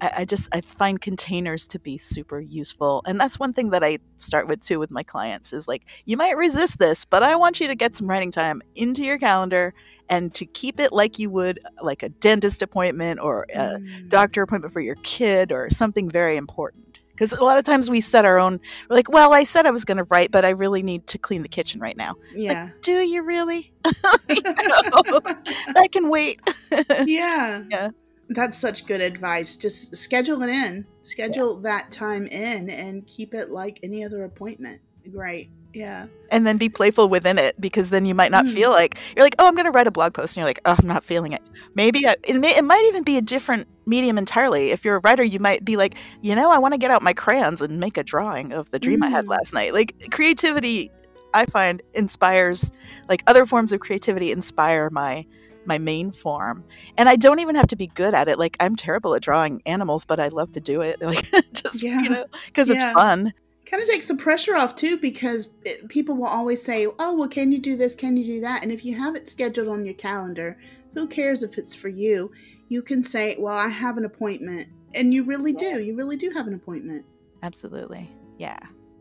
I, 0.00 0.12
I 0.18 0.24
just 0.24 0.48
I 0.52 0.60
find 0.60 1.00
containers 1.00 1.66
to 1.68 1.78
be 1.78 1.98
super 1.98 2.40
useful. 2.40 3.02
And 3.06 3.18
that's 3.18 3.38
one 3.38 3.52
thing 3.52 3.70
that 3.70 3.84
I 3.84 3.98
start 4.18 4.48
with 4.48 4.60
too 4.60 4.78
with 4.78 4.90
my 4.90 5.02
clients 5.02 5.52
is 5.52 5.68
like, 5.68 5.84
you 6.04 6.16
might 6.16 6.36
resist 6.36 6.78
this, 6.78 7.04
but 7.04 7.22
I 7.22 7.36
want 7.36 7.60
you 7.60 7.66
to 7.66 7.74
get 7.74 7.96
some 7.96 8.08
writing 8.08 8.30
time 8.30 8.62
into 8.74 9.04
your 9.04 9.18
calendar 9.18 9.74
and 10.08 10.34
to 10.34 10.46
keep 10.46 10.80
it 10.80 10.92
like 10.92 11.18
you 11.18 11.30
would 11.30 11.60
like 11.82 12.02
a 12.02 12.08
dentist 12.08 12.62
appointment 12.62 13.20
or 13.20 13.46
a 13.54 13.78
mm. 13.78 14.08
doctor 14.08 14.42
appointment 14.42 14.72
for 14.72 14.80
your 14.80 14.96
kid 14.96 15.52
or 15.52 15.70
something 15.70 16.10
very 16.10 16.36
important. 16.36 16.98
Because 17.10 17.32
a 17.32 17.44
lot 17.44 17.58
of 17.58 17.64
times 17.64 17.88
we 17.88 18.00
set 18.00 18.24
our 18.24 18.40
own 18.40 18.58
we're 18.90 18.96
like 18.96 19.08
well 19.08 19.32
i 19.32 19.44
said 19.44 19.66
i 19.66 19.70
was 19.70 19.84
going 19.84 19.98
to 19.98 20.04
write 20.04 20.32
but 20.32 20.44
i 20.44 20.50
really 20.50 20.82
need 20.82 21.06
to 21.06 21.16
clean 21.16 21.42
the 21.42 21.48
kitchen 21.48 21.80
right 21.80 21.96
now. 21.96 22.14
Yeah 22.32 22.64
like, 22.64 22.82
do 22.82 22.92
you 22.92 23.22
really? 23.22 23.72
You 24.28 24.42
that 24.42 25.88
can 25.92 26.08
wait. 26.08 26.40
Yeah. 27.06 27.62
Yeah. 27.70 27.90
That's 28.30 28.56
such 28.56 28.86
good 28.86 29.00
advice. 29.00 29.56
Just 29.56 29.94
schedule 29.94 30.42
it 30.42 30.48
in. 30.48 30.86
Schedule 31.02 31.56
yeah. 31.56 31.62
that 31.70 31.90
time 31.90 32.26
in 32.26 32.70
and 32.70 33.06
keep 33.06 33.34
it 33.34 33.50
like 33.50 33.78
any 33.82 34.04
other 34.04 34.24
appointment. 34.24 34.80
Great 35.12 35.50
yeah. 35.74 36.06
And 36.30 36.46
then 36.46 36.56
be 36.56 36.68
playful 36.68 37.08
within 37.08 37.36
it 37.38 37.60
because 37.60 37.90
then 37.90 38.06
you 38.06 38.14
might 38.14 38.30
not 38.30 38.46
mm. 38.46 38.54
feel 38.54 38.70
like 38.70 38.96
you're 39.14 39.24
like, 39.24 39.34
oh, 39.38 39.46
I'm 39.46 39.54
going 39.54 39.66
to 39.66 39.70
write 39.70 39.86
a 39.86 39.90
blog 39.90 40.14
post, 40.14 40.36
and 40.36 40.40
you're 40.40 40.48
like, 40.48 40.60
oh, 40.64 40.76
I'm 40.78 40.86
not 40.86 41.04
feeling 41.04 41.32
it. 41.32 41.42
Maybe 41.74 42.06
I, 42.06 42.16
it 42.22 42.36
may 42.36 42.56
it 42.56 42.64
might 42.64 42.84
even 42.88 43.02
be 43.02 43.16
a 43.16 43.22
different 43.22 43.68
medium 43.86 44.16
entirely. 44.16 44.70
If 44.70 44.84
you're 44.84 44.96
a 44.96 45.00
writer, 45.00 45.22
you 45.22 45.38
might 45.40 45.64
be 45.64 45.76
like, 45.76 45.96
you 46.22 46.34
know, 46.34 46.50
I 46.50 46.58
want 46.58 46.74
to 46.74 46.78
get 46.78 46.90
out 46.90 47.02
my 47.02 47.12
crayons 47.12 47.60
and 47.60 47.78
make 47.80 47.98
a 47.98 48.02
drawing 48.02 48.52
of 48.52 48.70
the 48.70 48.78
dream 48.78 49.00
mm. 49.00 49.06
I 49.06 49.10
had 49.10 49.26
mm. 49.26 49.30
last 49.30 49.52
night. 49.52 49.74
Like 49.74 50.10
creativity, 50.10 50.90
I 51.34 51.46
find 51.46 51.82
inspires 51.92 52.72
like 53.08 53.22
other 53.26 53.44
forms 53.44 53.72
of 53.72 53.80
creativity 53.80 54.30
inspire 54.32 54.90
my 54.90 55.26
my 55.66 55.78
main 55.78 56.12
form. 56.12 56.64
And 56.96 57.08
I 57.08 57.16
don't 57.16 57.40
even 57.40 57.54
have 57.56 57.68
to 57.68 57.76
be 57.76 57.86
good 57.88 58.14
at 58.14 58.28
it. 58.28 58.38
Like 58.38 58.56
I'm 58.60 58.76
terrible 58.76 59.14
at 59.14 59.22
drawing 59.22 59.62
animals, 59.66 60.04
but 60.04 60.20
I 60.20 60.28
love 60.28 60.52
to 60.52 60.60
do 60.60 60.80
it. 60.80 61.00
Like 61.04 61.26
just 61.52 61.82
Yeah. 61.82 62.00
you 62.00 62.08
know, 62.08 62.24
because 62.46 62.70
it's 62.70 62.82
fun. 62.82 63.32
Kind 63.66 63.82
of 63.82 63.88
takes 63.88 64.08
the 64.08 64.14
pressure 64.16 64.56
off 64.56 64.74
too 64.74 64.96
because 64.98 65.50
it, 65.64 65.88
people 65.88 66.14
will 66.14 66.26
always 66.26 66.62
say 66.62 66.86
oh 66.98 67.14
well 67.16 67.28
can 67.28 67.50
you 67.52 67.58
do 67.58 67.76
this? 67.76 67.94
Can 67.94 68.16
you 68.16 68.24
do 68.36 68.40
that? 68.40 68.62
And 68.62 68.70
if 68.72 68.84
you 68.84 68.94
have 68.94 69.16
it 69.16 69.28
scheduled 69.28 69.68
on 69.68 69.84
your 69.84 69.94
calendar 69.94 70.58
who 70.94 71.08
cares 71.08 71.42
if 71.42 71.58
it's 71.58 71.74
for 71.74 71.88
you? 71.88 72.30
You 72.68 72.82
can 72.82 73.02
say 73.02 73.36
well 73.38 73.54
i 73.56 73.68
have 73.68 73.96
an 73.96 74.04
appointment. 74.04 74.68
And 74.94 75.12
you 75.12 75.24
really 75.24 75.52
do. 75.52 75.82
You 75.82 75.96
really 75.96 76.16
do 76.16 76.30
have 76.30 76.46
an 76.46 76.54
appointment. 76.54 77.04
Absolutely. 77.42 78.08
Yeah. 78.38 78.58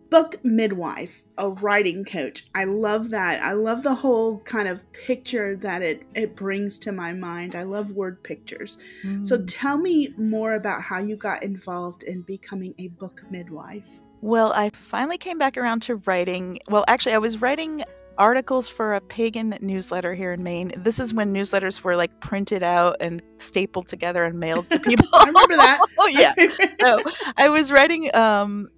book 0.09 0.35
midwife 0.43 1.23
a 1.39 1.49
writing 1.49 2.03
coach. 2.05 2.45
I 2.53 2.65
love 2.65 3.09
that. 3.11 3.41
I 3.43 3.53
love 3.53 3.81
the 3.81 3.95
whole 3.95 4.39
kind 4.41 4.67
of 4.67 4.83
picture 4.93 5.55
that 5.57 5.81
it 5.81 6.03
it 6.15 6.35
brings 6.35 6.77
to 6.79 6.91
my 6.91 7.13
mind. 7.13 7.55
I 7.55 7.63
love 7.63 7.91
word 7.91 8.21
pictures. 8.23 8.77
So 9.23 9.37
Mm. 9.39 9.45
tell 9.47 9.77
me 9.77 10.13
more 10.17 10.53
about 10.53 10.81
how 10.83 10.99
you 10.99 11.15
got 11.15 11.41
involved 11.43 12.03
in 12.03 12.21
becoming 12.21 12.75
a 12.77 12.87
book 12.89 13.23
midwife 13.31 13.99
Well, 14.23 14.53
I 14.53 14.69
finally 14.69 15.17
came 15.17 15.37
back 15.37 15.57
around 15.57 15.81
to 15.81 15.97
writing. 15.97 16.57
Well, 16.69 16.85
actually, 16.87 17.11
I 17.11 17.17
was 17.17 17.41
writing 17.41 17.83
articles 18.17 18.69
for 18.69 18.93
a 18.93 19.01
pagan 19.01 19.57
newsletter 19.59 20.13
here 20.13 20.31
in 20.31 20.41
Maine. 20.41 20.71
This 20.77 20.97
is 20.97 21.13
when 21.13 21.33
newsletters 21.33 21.81
were 21.81 21.97
like 21.97 22.21
printed 22.21 22.63
out 22.63 22.95
and 23.01 23.21
stapled 23.37 23.89
together 23.89 24.23
and 24.23 24.39
mailed 24.39 24.69
to 24.69 24.79
people. 24.87 25.09
i 25.11 25.25
remember 25.25 25.57
that 25.57 25.81
oh 25.99 26.07
yeah. 26.07 26.33
So 26.79 27.03
I 27.35 27.49
was 27.49 27.69
writing 27.69 28.15
um, 28.15 28.69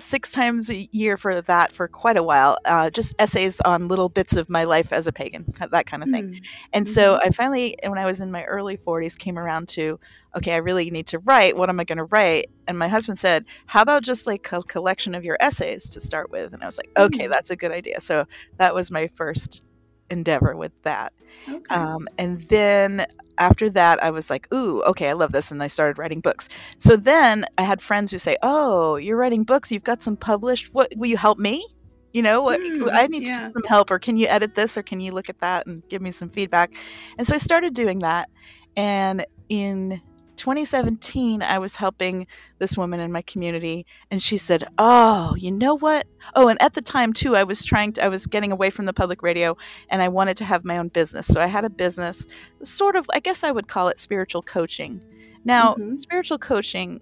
six 0.00 0.32
times 0.32 0.70
a 0.70 0.88
year 0.92 1.16
for 1.16 1.40
that 1.42 1.72
for 1.72 1.86
quite 1.88 2.16
a 2.16 2.22
while. 2.22 2.58
Uh, 2.64 2.90
just 2.90 3.14
essays 3.18 3.60
on 3.62 3.88
little 3.88 4.08
bits 4.08 4.36
of 4.36 4.48
my 4.50 4.64
life 4.64 4.92
as 4.92 5.06
a 5.06 5.12
pagan, 5.12 5.52
that 5.70 5.86
kind 5.86 6.02
of 6.02 6.08
thing. 6.10 6.34
Hmm. 6.34 6.38
And 6.72 6.88
so 6.88 7.16
I 7.16 7.30
finally, 7.30 7.76
when 7.86 7.98
I 7.98 8.06
was 8.06 8.20
in 8.20 8.30
my 8.30 8.44
early 8.44 8.76
40s, 8.76 9.18
came 9.18 9.38
around 9.38 9.68
to, 9.70 10.00
okay, 10.36 10.52
I 10.52 10.58
really 10.58 10.90
need 10.90 11.06
to 11.08 11.18
write. 11.20 11.56
What 11.56 11.68
am 11.68 11.80
I 11.80 11.84
going 11.84 11.98
to 11.98 12.04
write? 12.04 12.50
And 12.66 12.78
my 12.78 12.88
husband 12.88 13.18
said, 13.18 13.44
how 13.66 13.82
about 13.82 14.02
just 14.02 14.26
like 14.26 14.50
a 14.52 14.62
collection 14.62 15.14
of 15.14 15.24
your 15.24 15.36
essays 15.40 15.88
to 15.90 16.00
start 16.00 16.30
with? 16.30 16.52
And 16.52 16.62
I 16.62 16.66
was 16.66 16.76
like, 16.76 16.90
okay, 16.96 17.26
Mm. 17.26 17.30
that's 17.30 17.50
a 17.50 17.56
good 17.56 17.72
idea. 17.72 18.00
So 18.00 18.26
that 18.58 18.74
was 18.74 18.90
my 18.90 19.08
first 19.14 19.62
endeavor 20.10 20.56
with 20.56 20.72
that. 20.82 21.12
Okay. 21.48 21.74
Um, 21.74 22.08
and 22.18 22.42
then 22.48 23.06
after 23.38 23.70
that, 23.70 24.02
I 24.02 24.10
was 24.10 24.28
like, 24.28 24.52
ooh, 24.52 24.82
okay, 24.82 25.08
I 25.08 25.12
love 25.14 25.32
this. 25.32 25.50
And 25.50 25.62
I 25.62 25.68
started 25.68 25.98
writing 25.98 26.20
books. 26.20 26.48
So 26.78 26.96
then 26.96 27.46
I 27.56 27.62
had 27.62 27.80
friends 27.80 28.10
who 28.10 28.18
say, 28.18 28.36
oh, 28.42 28.96
you're 28.96 29.16
writing 29.16 29.44
books. 29.44 29.72
You've 29.72 29.84
got 29.84 30.02
some 30.02 30.16
published. 30.16 30.74
What 30.74 30.92
will 30.96 31.08
you 31.08 31.16
help 31.16 31.38
me? 31.38 31.66
You 32.12 32.22
know, 32.22 32.42
what 32.42 32.60
Hmm, 32.60 32.88
I 32.92 33.06
need 33.06 33.26
yeah. 33.26 33.50
some 33.52 33.62
help, 33.68 33.90
or 33.90 34.00
can 34.00 34.16
you 34.16 34.26
edit 34.26 34.56
this, 34.56 34.76
or 34.76 34.82
can 34.82 35.00
you 35.00 35.12
look 35.12 35.28
at 35.28 35.38
that 35.40 35.66
and 35.66 35.82
give 35.88 36.02
me 36.02 36.10
some 36.10 36.28
feedback? 36.28 36.72
And 37.16 37.26
so 37.26 37.34
I 37.36 37.38
started 37.38 37.72
doing 37.72 38.00
that. 38.00 38.28
And 38.76 39.24
in 39.48 40.00
2017, 40.40 41.42
I 41.42 41.58
was 41.58 41.76
helping 41.76 42.26
this 42.58 42.76
woman 42.76 43.00
in 43.00 43.12
my 43.12 43.22
community, 43.22 43.86
and 44.10 44.22
she 44.22 44.38
said, 44.38 44.64
"Oh, 44.78 45.34
you 45.36 45.50
know 45.52 45.76
what? 45.76 46.06
Oh, 46.34 46.48
and 46.48 46.60
at 46.62 46.74
the 46.74 46.82
time 46.82 47.12
too, 47.12 47.36
I 47.36 47.44
was 47.44 47.64
trying 47.64 47.92
to, 47.94 48.04
I 48.04 48.08
was 48.08 48.26
getting 48.26 48.52
away 48.52 48.70
from 48.70 48.86
the 48.86 48.92
public 48.94 49.22
radio, 49.22 49.56
and 49.90 50.02
I 50.02 50.08
wanted 50.08 50.36
to 50.38 50.44
have 50.44 50.64
my 50.64 50.78
own 50.78 50.88
business. 50.88 51.26
So 51.26 51.40
I 51.40 51.46
had 51.46 51.64
a 51.64 51.70
business, 51.70 52.26
sort 52.64 52.96
of, 52.96 53.06
I 53.12 53.20
guess 53.20 53.44
I 53.44 53.52
would 53.52 53.68
call 53.68 53.88
it 53.88 54.00
spiritual 54.00 54.42
coaching. 54.42 55.02
Now, 55.44 55.76
Mhm. 55.78 55.96
spiritual 55.96 56.38
coaching 56.38 57.00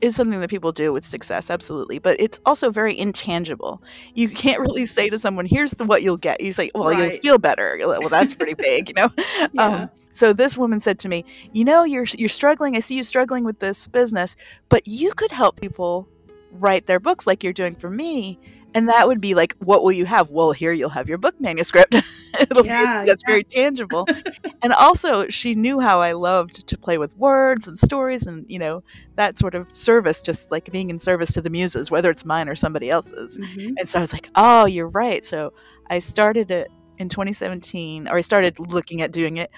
is 0.00 0.16
something 0.16 0.40
that 0.40 0.50
people 0.50 0.72
do 0.72 0.92
with 0.92 1.04
success, 1.04 1.50
absolutely, 1.50 1.98
but 1.98 2.16
it's 2.18 2.40
also 2.46 2.70
very 2.70 2.98
intangible. 2.98 3.82
You 4.14 4.28
can't 4.28 4.60
really 4.60 4.86
say 4.86 5.08
to 5.08 5.18
someone, 5.18 5.46
"Here's 5.46 5.72
the 5.72 5.84
what 5.84 6.02
you'll 6.02 6.16
get." 6.16 6.40
You 6.40 6.52
say, 6.52 6.70
"Well, 6.74 6.92
you'll 6.92 7.18
feel 7.20 7.38
better." 7.38 7.78
Like, 7.84 8.00
Well, 8.00 8.08
that's 8.08 8.34
pretty 8.34 8.54
big, 8.54 8.88
you 8.88 8.94
know. 8.94 9.10
Yeah. 9.52 9.64
Um, 9.64 9.90
so 10.12 10.32
this 10.32 10.56
woman 10.56 10.80
said 10.80 10.98
to 11.00 11.08
me, 11.08 11.24
"You 11.52 11.64
know, 11.64 11.84
you're 11.84 12.06
you're 12.16 12.28
struggling. 12.28 12.76
I 12.76 12.80
see 12.80 12.94
you 12.94 13.02
struggling 13.02 13.44
with 13.44 13.58
this 13.58 13.86
business, 13.86 14.36
but 14.68 14.86
you 14.86 15.12
could 15.14 15.30
help 15.30 15.60
people 15.60 16.08
write 16.52 16.86
their 16.86 17.00
books 17.00 17.26
like 17.26 17.42
you're 17.42 17.52
doing 17.52 17.74
for 17.74 17.90
me." 17.90 18.38
And 18.74 18.88
that 18.88 19.08
would 19.08 19.20
be 19.20 19.34
like, 19.34 19.54
what 19.58 19.82
will 19.82 19.92
you 19.92 20.04
have? 20.04 20.30
Well, 20.30 20.52
here 20.52 20.72
you'll 20.72 20.90
have 20.90 21.08
your 21.08 21.18
book 21.18 21.40
manuscript. 21.40 21.94
It'll 22.40 22.64
Yeah, 22.64 23.02
be 23.02 23.06
that's 23.08 23.22
yeah. 23.26 23.32
very 23.32 23.44
tangible. 23.44 24.06
and 24.62 24.72
also, 24.72 25.26
she 25.28 25.54
knew 25.56 25.80
how 25.80 26.00
I 26.00 26.12
loved 26.12 26.66
to 26.68 26.78
play 26.78 26.96
with 26.96 27.14
words 27.16 27.66
and 27.66 27.76
stories, 27.78 28.26
and 28.26 28.46
you 28.48 28.58
know 28.60 28.82
that 29.16 29.38
sort 29.38 29.54
of 29.56 29.74
service, 29.74 30.22
just 30.22 30.50
like 30.50 30.70
being 30.70 30.88
in 30.90 31.00
service 31.00 31.32
to 31.32 31.40
the 31.40 31.50
muses, 31.50 31.90
whether 31.90 32.10
it's 32.10 32.24
mine 32.24 32.48
or 32.48 32.54
somebody 32.54 32.90
else's. 32.90 33.38
Mhm. 33.38 33.74
And 33.78 33.88
so 33.88 33.98
I 33.98 34.02
was 34.02 34.12
like, 34.12 34.30
oh, 34.36 34.66
you're 34.66 34.88
right. 34.88 35.26
So 35.26 35.52
I 35.88 35.98
started 35.98 36.50
it 36.52 36.70
in 36.98 37.08
2017, 37.08 38.06
or 38.06 38.16
I 38.16 38.20
started 38.20 38.58
looking 38.60 39.02
at 39.02 39.10
doing 39.10 39.38
it 39.38 39.50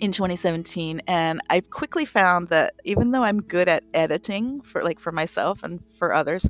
in 0.00 0.10
2017. 0.12 1.00
And 1.06 1.40
I 1.50 1.60
quickly 1.60 2.04
found 2.04 2.48
that 2.48 2.74
even 2.84 3.12
though 3.12 3.22
I'm 3.22 3.40
good 3.42 3.68
at 3.68 3.84
editing 3.94 4.62
for 4.62 4.82
like 4.82 4.98
for 4.98 5.12
myself 5.12 5.62
and 5.62 5.80
for 5.98 6.12
others, 6.12 6.48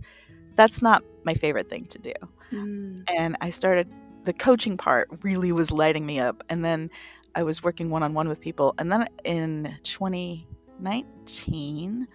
that's 0.59 0.83
not 0.83 1.03
my 1.25 1.33
favorite 1.35 1.71
thing 1.71 1.87
to 1.87 1.99
do. 1.99 2.13
Mm. 2.53 3.05
And 3.17 3.37
I 3.41 3.49
started, 3.51 3.89
the 4.25 4.33
coaching 4.33 4.77
part 4.77 5.09
really 5.23 5.53
was 5.53 5.71
lighting 5.71 6.05
me 6.05 6.19
up. 6.19 6.43
And 6.49 6.65
then 6.65 6.91
I 7.37 7.45
was 7.45 7.63
working 7.63 7.91
one 7.91 8.03
on 8.03 8.13
one 8.13 8.29
with 8.29 8.41
people. 8.41 8.75
And 8.77 8.91
then 8.91 9.07
in 9.25 9.77
2019, 9.85 12.09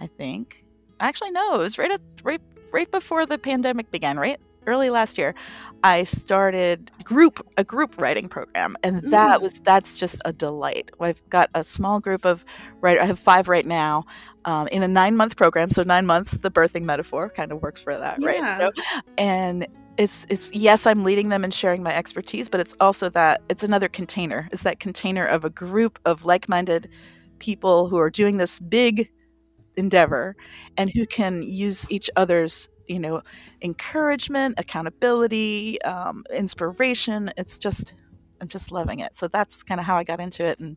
I 0.00 0.06
think, 0.06 0.64
actually, 0.98 1.30
no, 1.30 1.56
it 1.56 1.58
was 1.58 1.76
right 1.76 1.92
at, 1.92 2.00
right, 2.24 2.40
right 2.72 2.90
before 2.90 3.26
the 3.26 3.36
pandemic 3.36 3.90
began, 3.90 4.18
right? 4.18 4.40
Early 4.70 4.88
last 4.90 5.18
year, 5.18 5.34
I 5.82 6.04
started 6.04 6.92
group 7.02 7.44
a 7.56 7.64
group 7.64 8.00
writing 8.00 8.28
program, 8.28 8.76
and 8.84 9.02
that 9.10 9.38
Mm. 9.38 9.42
was 9.42 9.60
that's 9.60 9.98
just 9.98 10.20
a 10.24 10.32
delight. 10.32 10.90
I've 11.00 11.20
got 11.28 11.50
a 11.54 11.64
small 11.64 11.98
group 11.98 12.24
of 12.24 12.44
writer. 12.80 13.00
I 13.02 13.06
have 13.06 13.18
five 13.18 13.48
right 13.48 13.66
now 13.66 14.04
um, 14.44 14.68
in 14.68 14.82
a 14.84 14.88
nine 14.88 15.16
month 15.16 15.34
program. 15.36 15.70
So 15.70 15.82
nine 15.82 16.06
months, 16.06 16.38
the 16.40 16.50
birthing 16.52 16.82
metaphor 16.84 17.30
kind 17.30 17.50
of 17.50 17.60
works 17.62 17.82
for 17.82 17.96
that, 17.96 18.22
right? 18.22 18.36
Yeah. 18.36 18.58
So, 18.58 18.70
and 19.18 19.66
it's 19.96 20.24
it's 20.28 20.50
yes, 20.52 20.86
I'm 20.86 21.02
leading 21.02 21.30
them 21.30 21.42
and 21.42 21.52
sharing 21.52 21.82
my 21.82 21.94
expertise, 21.94 22.48
but 22.48 22.60
it's 22.60 22.74
also 22.78 23.08
that 23.10 23.42
it's 23.48 23.64
another 23.64 23.88
container. 23.88 24.48
It's 24.52 24.62
that 24.62 24.78
container 24.78 25.26
of 25.26 25.44
a 25.44 25.50
group 25.50 25.98
of 26.04 26.24
like 26.24 26.48
minded 26.48 26.88
people 27.40 27.88
who 27.88 27.98
are 27.98 28.10
doing 28.10 28.36
this 28.36 28.60
big 28.60 29.10
endeavor 29.76 30.36
and 30.76 30.90
who 30.90 31.06
can 31.06 31.42
use 31.42 31.86
each 31.90 32.08
other's 32.16 32.68
you 32.90 32.98
know 32.98 33.22
encouragement 33.62 34.56
accountability 34.58 35.80
um, 35.82 36.24
inspiration. 36.34 37.32
It's 37.36 37.58
just 37.58 37.94
i'm 38.40 38.48
just 38.48 38.72
loving 38.72 38.98
it. 38.98 39.16
So 39.16 39.28
that's 39.28 39.62
kind 39.62 39.80
of 39.80 39.86
how 39.86 39.96
i 39.96 40.04
got 40.04 40.20
into 40.20 40.44
it. 40.44 40.58
And 40.58 40.76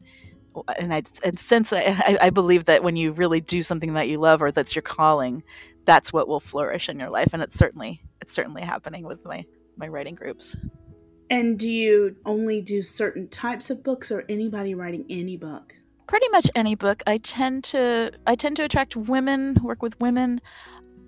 and 0.78 0.94
i 0.94 1.02
and 1.24 1.40
since 1.40 1.74
I, 1.74 1.80
I 1.82 2.18
i 2.22 2.30
believe 2.30 2.66
that 2.66 2.84
when 2.84 2.96
you 2.96 3.12
really 3.12 3.42
do 3.42 3.64
something 3.64 3.96
that 3.96 4.08
you 4.08 4.20
love 4.20 4.42
or 4.42 4.52
that's 4.52 4.76
your 4.76 4.84
calling 4.84 5.44
that's 5.86 6.14
what 6.14 6.28
will 6.28 6.40
flourish 6.40 6.88
in 6.90 7.00
your 7.00 7.10
life. 7.10 7.30
And 7.34 7.42
it's 7.42 7.58
certainly 7.58 8.02
it's 8.22 8.34
certainly 8.34 8.62
happening 8.62 9.04
with 9.06 9.26
my 9.26 9.46
my 9.76 9.88
writing 9.88 10.16
groups. 10.16 10.56
And 11.30 11.58
do 11.58 11.70
you 11.70 12.16
only 12.26 12.62
do 12.62 12.84
certain 12.84 13.28
types 13.30 13.70
of 13.70 13.84
books 13.84 14.12
or 14.12 14.24
anybody 14.30 14.76
writing 14.76 15.06
any 15.10 15.38
book? 15.38 15.74
pretty 16.08 16.28
much 16.30 16.50
any 16.54 16.76
book. 16.76 17.02
I 17.08 17.18
tend 17.18 17.64
to 17.66 18.12
i 18.28 18.36
tend 18.36 18.58
to 18.58 18.64
attract 18.64 18.96
women 18.96 19.58
work 19.64 19.82
with 19.82 20.00
women 20.00 20.42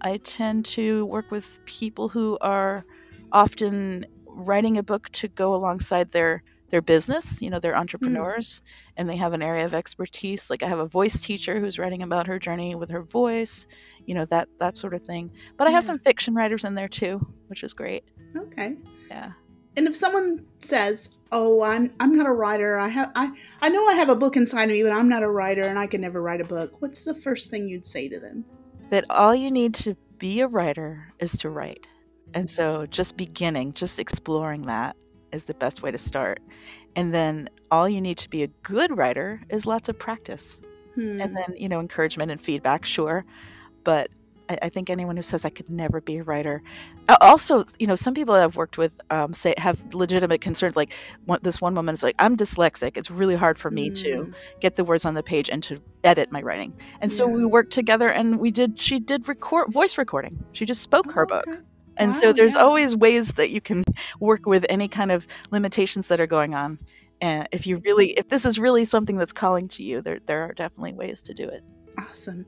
i 0.01 0.17
tend 0.17 0.65
to 0.65 1.05
work 1.05 1.31
with 1.31 1.59
people 1.65 2.09
who 2.09 2.37
are 2.41 2.85
often 3.31 4.05
writing 4.27 4.77
a 4.77 4.83
book 4.83 5.09
to 5.09 5.27
go 5.27 5.55
alongside 5.55 6.11
their 6.11 6.43
their 6.69 6.81
business 6.81 7.41
you 7.41 7.49
know 7.49 7.59
they're 7.59 7.73
hmm. 7.73 7.79
entrepreneurs 7.79 8.61
and 8.97 9.07
they 9.09 9.15
have 9.15 9.33
an 9.33 9.41
area 9.41 9.65
of 9.65 9.73
expertise 9.73 10.49
like 10.49 10.63
i 10.63 10.67
have 10.67 10.79
a 10.79 10.87
voice 10.87 11.21
teacher 11.21 11.59
who's 11.59 11.79
writing 11.79 12.01
about 12.01 12.27
her 12.27 12.39
journey 12.39 12.75
with 12.75 12.89
her 12.89 13.03
voice 13.03 13.67
you 14.05 14.15
know 14.15 14.25
that 14.25 14.49
that 14.59 14.75
sort 14.75 14.93
of 14.93 15.01
thing 15.01 15.31
but 15.57 15.67
i 15.67 15.71
have 15.71 15.83
some 15.83 15.99
fiction 15.99 16.33
writers 16.33 16.63
in 16.63 16.75
there 16.75 16.87
too 16.87 17.19
which 17.47 17.63
is 17.63 17.73
great 17.73 18.03
Okay. 18.35 18.75
yeah 19.09 19.31
And 19.77 19.87
if 19.87 19.95
someone 19.95 20.45
says, 20.59 21.15
"Oh, 21.31 21.61
I'm 21.61 21.93
I'm 21.99 22.15
not 22.15 22.27
a 22.27 22.31
writer. 22.31 22.77
I 22.77 22.87
have 22.87 23.11
I 23.15 23.31
I 23.61 23.69
know 23.69 23.85
I 23.87 23.93
have 23.93 24.09
a 24.09 24.15
book 24.15 24.37
inside 24.37 24.65
of 24.65 24.71
me, 24.71 24.83
but 24.83 24.91
I'm 24.91 25.09
not 25.09 25.23
a 25.23 25.29
writer 25.29 25.63
and 25.63 25.77
I 25.77 25.87
can 25.87 26.01
never 26.01 26.21
write 26.21 26.41
a 26.41 26.45
book." 26.45 26.81
What's 26.81 27.03
the 27.03 27.13
first 27.13 27.49
thing 27.49 27.67
you'd 27.67 27.85
say 27.85 28.07
to 28.07 28.19
them? 28.19 28.45
That 28.89 29.05
all 29.09 29.35
you 29.35 29.51
need 29.51 29.73
to 29.75 29.95
be 30.17 30.41
a 30.41 30.47
writer 30.47 31.13
is 31.19 31.33
to 31.37 31.49
write. 31.49 31.87
And 32.33 32.49
so 32.49 32.85
just 32.87 33.17
beginning, 33.17 33.73
just 33.73 33.99
exploring 33.99 34.63
that 34.63 34.95
is 35.31 35.43
the 35.43 35.53
best 35.53 35.81
way 35.81 35.91
to 35.91 35.97
start. 35.97 36.39
And 36.95 37.13
then 37.13 37.49
all 37.71 37.89
you 37.89 38.01
need 38.01 38.17
to 38.19 38.29
be 38.29 38.43
a 38.43 38.47
good 38.63 38.95
writer 38.97 39.41
is 39.49 39.65
lots 39.65 39.89
of 39.89 39.97
practice. 39.99 40.59
Hmm. 40.95 41.19
And 41.21 41.35
then, 41.35 41.53
you 41.57 41.67
know, 41.67 41.79
encouragement 41.79 42.31
and 42.31 42.39
feedback, 42.39 42.85
sure. 42.85 43.25
But 43.83 44.09
I, 44.49 44.57
I 44.63 44.69
think 44.69 44.89
anyone 44.89 45.15
who 45.17 45.23
says 45.23 45.45
I 45.45 45.49
could 45.49 45.69
never 45.69 46.01
be 46.01 46.17
a 46.17 46.23
writer, 46.23 46.61
also, 47.21 47.65
you 47.79 47.87
know, 47.87 47.95
some 47.95 48.13
people 48.13 48.35
I've 48.35 48.55
worked 48.55 48.77
with 48.77 48.99
um, 49.09 49.33
say 49.33 49.53
have 49.57 49.77
legitimate 49.93 50.41
concerns. 50.41 50.75
Like 50.75 50.93
one, 51.25 51.39
this 51.43 51.61
one 51.61 51.75
woman 51.75 51.93
is 51.93 52.03
like, 52.03 52.15
"I'm 52.19 52.35
dyslexic. 52.37 52.97
It's 52.97 53.11
really 53.11 53.35
hard 53.35 53.57
for 53.57 53.71
me 53.71 53.89
to 53.91 54.15
Mm. 54.15 54.33
get 54.61 54.75
the 54.75 54.83
words 54.83 55.05
on 55.05 55.13
the 55.13 55.23
page 55.23 55.49
and 55.49 55.61
to 55.63 55.81
edit 56.03 56.31
my 56.31 56.41
writing. 56.41 56.73
And 57.01 57.11
so 57.11 57.27
we 57.27 57.45
worked 57.45 57.73
together 57.73 58.09
and 58.09 58.39
we 58.39 58.51
did 58.51 58.79
she 58.79 58.99
did 58.99 59.27
record 59.27 59.71
voice 59.71 59.97
recording. 59.97 60.43
She 60.53 60.65
just 60.65 60.81
spoke 60.81 61.11
her 61.11 61.25
book. 61.25 61.47
Okay. 61.47 61.59
And 61.97 62.13
so 62.13 62.33
there's 62.33 62.53
yeah. 62.53 62.63
always 62.63 62.95
ways 62.95 63.29
that 63.33 63.49
you 63.51 63.61
can 63.61 63.83
work 64.19 64.45
with 64.45 64.65
any 64.69 64.87
kind 64.87 65.11
of 65.11 65.25
limitations 65.51 66.07
that 66.09 66.19
are 66.19 66.27
going 66.27 66.53
on. 66.53 66.77
And 67.21 67.47
if 67.53 67.65
you 67.65 67.77
really, 67.85 68.11
if 68.11 68.27
this 68.27 68.45
is 68.45 68.59
really 68.59 68.85
something 68.85 69.17
that's 69.17 69.31
calling 69.33 69.67
to 69.69 69.83
you, 69.83 70.01
there 70.01 70.19
there 70.25 70.43
are 70.43 70.53
definitely 70.53 70.93
ways 70.93 71.21
to 71.23 71.33
do 71.33 71.47
it. 71.47 71.63
Awesome. 71.97 72.45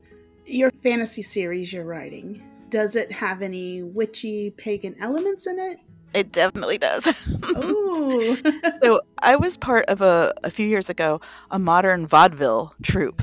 Your 0.48 0.70
fantasy 0.82 1.22
series 1.22 1.72
you're 1.72 1.84
writing, 1.84 2.42
does 2.70 2.96
it 2.96 3.12
have 3.12 3.42
any 3.42 3.82
witchy 3.82 4.50
pagan 4.56 4.96
elements 5.00 5.46
in 5.46 5.58
it? 5.58 5.80
It 6.14 6.32
definitely 6.32 6.78
does. 6.78 7.06
Oh. 7.54 8.38
so 8.82 9.02
I 9.22 9.36
was 9.36 9.56
part 9.58 9.84
of 9.86 10.00
a 10.00 10.32
a 10.44 10.50
few 10.50 10.66
years 10.66 10.88
ago 10.88 11.20
a 11.50 11.58
modern 11.58 12.06
vaudeville 12.06 12.74
troupe 12.82 13.22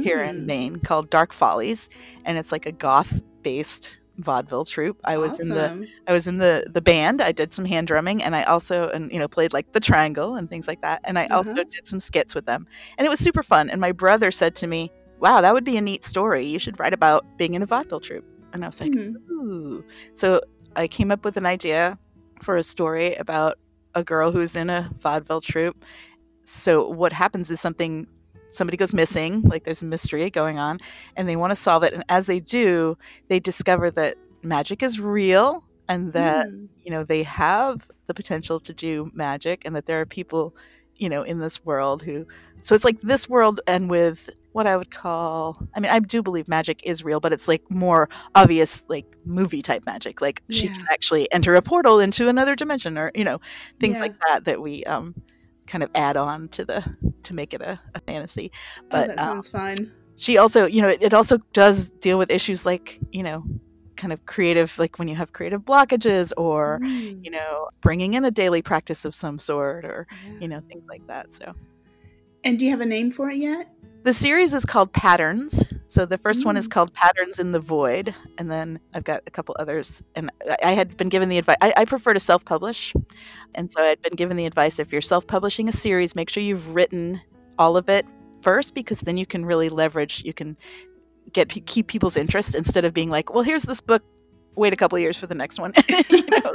here 0.00 0.22
in 0.22 0.42
Mm, 0.42 0.46
Maine 0.46 0.80
called 0.80 1.10
Dark 1.10 1.32
Follies, 1.32 1.88
and 2.24 2.36
it's 2.38 2.50
like 2.50 2.66
a 2.66 2.72
goth 2.72 3.20
based 3.42 4.00
vaudeville 4.18 4.64
troupe. 4.64 4.98
I 5.04 5.16
was 5.16 5.38
in 5.38 5.48
the. 5.50 5.88
I 6.08 6.12
was 6.12 6.26
in 6.26 6.38
the 6.38 6.66
the 6.72 6.80
band. 6.82 7.20
I 7.20 7.30
did 7.32 7.54
some 7.54 7.64
hand 7.64 7.86
drumming, 7.86 8.20
and 8.22 8.34
I 8.34 8.42
also 8.44 8.88
and 8.88 9.12
you 9.12 9.18
know 9.20 9.28
played 9.28 9.52
like 9.52 9.70
the 9.72 9.80
triangle 9.80 10.34
and 10.34 10.50
things 10.50 10.66
like 10.66 10.80
that. 10.82 11.02
And 11.04 11.18
I 11.18 11.26
also 11.28 11.50
Uh-huh. 11.52 11.64
did 11.70 11.86
some 11.86 12.00
skits 12.00 12.34
with 12.34 12.46
them, 12.46 12.66
and 12.98 13.06
it 13.06 13.10
was 13.10 13.20
super 13.20 13.44
fun. 13.44 13.70
And 13.70 13.80
my 13.80 13.92
brother 13.92 14.32
said 14.32 14.56
to 14.56 14.66
me, 14.66 14.90
"Wow, 15.20 15.40
that 15.40 15.54
would 15.54 15.64
be 15.64 15.76
a 15.76 15.80
neat 15.80 16.04
story. 16.04 16.44
You 16.44 16.58
should 16.58 16.78
write 16.78 16.92
about 16.92 17.24
being 17.36 17.54
in 17.54 17.62
a 17.62 17.66
vaudeville 17.66 18.00
troupe." 18.00 18.24
And 18.52 18.64
I 18.64 18.68
was 18.68 18.80
like, 18.80 18.92
Mhm. 18.92 19.16
"Ooh!" 19.30 19.84
So 20.14 20.40
I 20.76 20.86
came 20.88 21.10
up 21.10 21.24
with 21.24 21.36
an 21.36 21.46
idea 21.46 21.98
for 22.42 22.56
a 22.56 22.62
story 22.62 23.14
about 23.16 23.58
a 23.94 24.02
girl 24.04 24.32
who's 24.32 24.56
in 24.56 24.70
a 24.70 24.90
vaudeville 25.00 25.40
troupe. 25.40 25.76
So 26.44 26.88
what 26.88 27.12
happens 27.12 27.50
is 27.50 27.60
something 27.60 28.06
somebody 28.50 28.76
goes 28.76 28.92
missing, 28.92 29.42
like 29.42 29.64
there's 29.64 29.82
a 29.82 29.86
mystery 29.86 30.30
going 30.30 30.58
on, 30.58 30.78
and 31.16 31.28
they 31.28 31.36
want 31.36 31.50
to 31.50 31.56
solve 31.56 31.82
it. 31.82 31.92
And 31.92 32.04
as 32.08 32.26
they 32.26 32.38
do, 32.40 32.96
they 33.28 33.40
discover 33.40 33.90
that 33.92 34.16
magic 34.42 34.82
is 34.82 35.00
real 35.00 35.64
and 35.88 36.12
that 36.12 36.48
Mm. 36.48 36.68
you 36.84 36.90
know 36.90 37.02
they 37.04 37.22
have 37.22 37.86
the 38.06 38.14
potential 38.14 38.60
to 38.60 38.72
do 38.72 39.10
magic 39.14 39.62
and 39.64 39.74
that 39.74 39.86
there 39.86 40.00
are 40.00 40.06
people 40.06 40.54
you 40.96 41.08
know 41.08 41.22
in 41.22 41.38
this 41.38 41.64
world 41.64 42.02
who 42.02 42.26
so 42.60 42.74
it's 42.74 42.84
like 42.84 43.00
this 43.00 43.28
world 43.28 43.60
and 43.66 43.90
with 43.90 44.30
what 44.54 44.66
i 44.66 44.76
would 44.76 44.90
call 44.90 45.58
i 45.76 45.80
mean 45.80 45.92
i 45.92 46.00
do 46.00 46.22
believe 46.22 46.48
magic 46.48 46.80
is 46.84 47.04
real 47.04 47.20
but 47.20 47.32
it's 47.32 47.48
like 47.48 47.62
more 47.70 48.08
obvious 48.34 48.82
like 48.88 49.06
movie 49.26 49.62
type 49.62 49.84
magic 49.86 50.20
like 50.22 50.42
she 50.50 50.68
can 50.68 50.86
actually 50.92 51.30
enter 51.32 51.54
a 51.56 51.62
portal 51.62 52.00
into 52.00 52.28
another 52.28 52.56
dimension 52.56 52.98
or 52.98 53.12
you 53.14 53.24
know 53.24 53.38
things 53.80 53.98
Yeah. 53.98 54.02
like 54.02 54.14
that 54.28 54.44
that 54.46 54.62
we 54.62 54.84
um 54.84 55.14
kind 55.66 55.82
of 55.84 55.90
add 55.94 56.16
on 56.16 56.48
to 56.50 56.64
the 56.64 56.84
to 57.24 57.34
make 57.34 57.54
it 57.54 57.62
a, 57.62 57.80
a 57.94 58.00
fantasy 58.02 58.50
oh, 58.92 59.06
but 59.06 59.08
that 59.08 59.20
um, 59.20 59.28
sounds 59.28 59.48
fun. 59.48 59.92
she 60.16 60.38
also 60.38 60.66
you 60.66 60.82
know 60.82 60.88
it, 60.90 61.02
it 61.02 61.14
also 61.14 61.38
does 61.54 61.90
deal 62.00 62.18
with 62.18 62.30
issues 62.30 62.66
like 62.66 63.00
you 63.12 63.22
know 63.22 63.44
kind 63.96 64.12
of 64.12 64.24
creative 64.26 64.76
like 64.78 64.98
when 64.98 65.08
you 65.08 65.16
have 65.16 65.32
creative 65.32 65.62
blockages 65.62 66.32
or 66.36 66.80
Mm, 66.82 67.24
you 67.24 67.30
know 67.30 67.68
bringing 67.82 68.14
in 68.14 68.24
a 68.24 68.30
daily 68.30 68.62
practice 68.62 69.04
of 69.04 69.14
some 69.14 69.38
sort 69.38 69.84
or 69.84 70.06
yeah. 70.10 70.38
you 70.40 70.48
know 70.48 70.60
things 70.68 70.84
like 70.90 71.02
that 71.08 71.32
so 71.32 71.52
And 72.44 72.58
do 72.58 72.64
you 72.64 72.70
have 72.70 72.80
a 72.80 72.86
name 72.86 73.10
for 73.10 73.30
it 73.30 73.36
yet? 73.38 73.68
the 74.04 74.12
series 74.12 74.52
is 74.52 74.66
called 74.66 74.92
patterns 74.92 75.64
so 75.88 76.04
the 76.04 76.18
first 76.18 76.44
one 76.44 76.58
is 76.58 76.68
Mm. 76.68 76.72
called 76.72 76.92
patterns 76.92 77.38
in 77.38 77.52
the 77.52 77.58
void 77.58 78.14
and 78.36 78.50
then 78.50 78.78
i've 78.92 79.04
got 79.04 79.22
a 79.26 79.30
couple 79.30 79.56
others 79.58 80.02
and 80.14 80.30
i 80.50 80.56
I 80.62 80.72
had 80.72 80.94
been 80.98 81.08
given 81.08 81.30
the 81.30 81.38
advice 81.38 81.56
I, 81.62 81.72
I 81.74 81.84
prefer 81.86 82.12
to 82.12 82.20
self-publish 82.20 82.92
and 83.54 83.72
so 83.72 83.82
i 83.82 83.86
had 83.86 84.02
been 84.02 84.14
given 84.14 84.36
the 84.36 84.44
advice 84.44 84.78
if 84.78 84.92
you're 84.92 85.00
self-publishing 85.00 85.70
a 85.70 85.72
series 85.72 86.14
make 86.14 86.28
sure 86.28 86.42
you've 86.42 86.74
written 86.74 87.18
all 87.58 87.78
of 87.78 87.88
it 87.88 88.04
first 88.42 88.74
because 88.74 89.00
then 89.00 89.16
you 89.16 89.24
can 89.24 89.46
really 89.46 89.70
leverage 89.70 90.22
you 90.22 90.34
can 90.34 90.54
get 91.32 91.48
keep 91.48 91.86
people's 91.86 92.18
interest 92.18 92.54
instead 92.54 92.84
of 92.84 92.92
being 92.92 93.08
like 93.08 93.32
well 93.32 93.42
here's 93.42 93.62
this 93.62 93.80
book 93.80 94.02
wait 94.56 94.72
a 94.72 94.76
couple 94.76 94.98
years 94.98 95.16
for 95.16 95.26
the 95.26 95.34
next 95.34 95.58
one 95.58 95.72
know, 96.10 96.52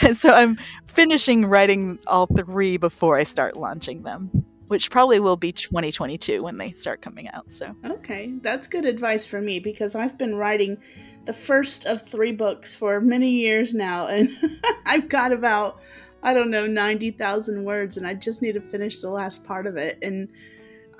so, 0.00 0.12
so 0.14 0.30
i'm 0.30 0.58
finishing 0.86 1.46
writing 1.46 1.98
all 2.06 2.26
three 2.26 2.76
before 2.76 3.18
i 3.18 3.24
start 3.24 3.56
launching 3.56 4.02
them 4.02 4.30
which 4.68 4.90
probably 4.90 5.20
will 5.20 5.36
be 5.36 5.52
2022 5.52 6.42
when 6.42 6.56
they 6.56 6.72
start 6.72 7.02
coming 7.02 7.28
out 7.30 7.50
so 7.52 7.74
Okay, 8.04 8.34
that's 8.42 8.66
good 8.66 8.84
advice 8.84 9.24
for 9.24 9.40
me 9.40 9.58
because 9.58 9.94
I've 9.94 10.18
been 10.18 10.36
writing 10.36 10.76
the 11.24 11.32
first 11.32 11.86
of 11.86 12.02
three 12.02 12.32
books 12.32 12.74
for 12.74 13.00
many 13.00 13.30
years 13.30 13.74
now, 13.74 14.08
and 14.08 14.30
I've 14.86 15.08
got 15.08 15.32
about, 15.32 15.80
I 16.22 16.34
don't 16.34 16.50
know, 16.50 16.66
90,000 16.66 17.64
words, 17.64 17.96
and 17.96 18.06
I 18.06 18.12
just 18.12 18.42
need 18.42 18.52
to 18.52 18.60
finish 18.60 19.00
the 19.00 19.08
last 19.08 19.44
part 19.46 19.66
of 19.66 19.76
it. 19.76 19.98
And 20.02 20.28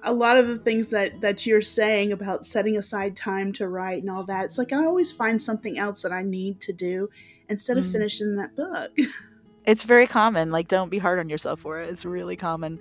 a 0.04 0.12
lot 0.12 0.36
of 0.36 0.46
the 0.48 0.58
things 0.58 0.90
that, 0.90 1.20
that 1.22 1.46
you're 1.46 1.60
saying 1.62 2.12
about 2.12 2.44
setting 2.44 2.76
aside 2.76 3.16
time 3.16 3.52
to 3.54 3.68
write 3.68 4.02
and 4.02 4.10
all 4.10 4.24
that, 4.24 4.44
it's 4.44 4.58
like 4.58 4.72
I 4.72 4.84
always 4.84 5.10
find 5.12 5.40
something 5.40 5.78
else 5.78 6.02
that 6.02 6.12
I 6.12 6.22
need 6.22 6.60
to 6.62 6.72
do 6.72 7.08
instead 7.48 7.78
of 7.78 7.84
Mm. 7.84 7.92
finishing 7.92 8.36
that 8.36 8.54
book. 8.56 8.90
it's 9.66 9.82
very 9.82 10.06
common 10.06 10.50
like 10.50 10.68
don't 10.68 10.90
be 10.90 10.98
hard 10.98 11.18
on 11.18 11.28
yourself 11.30 11.58
for 11.60 11.80
it 11.80 11.88
it's 11.88 12.04
really 12.04 12.36
common 12.36 12.78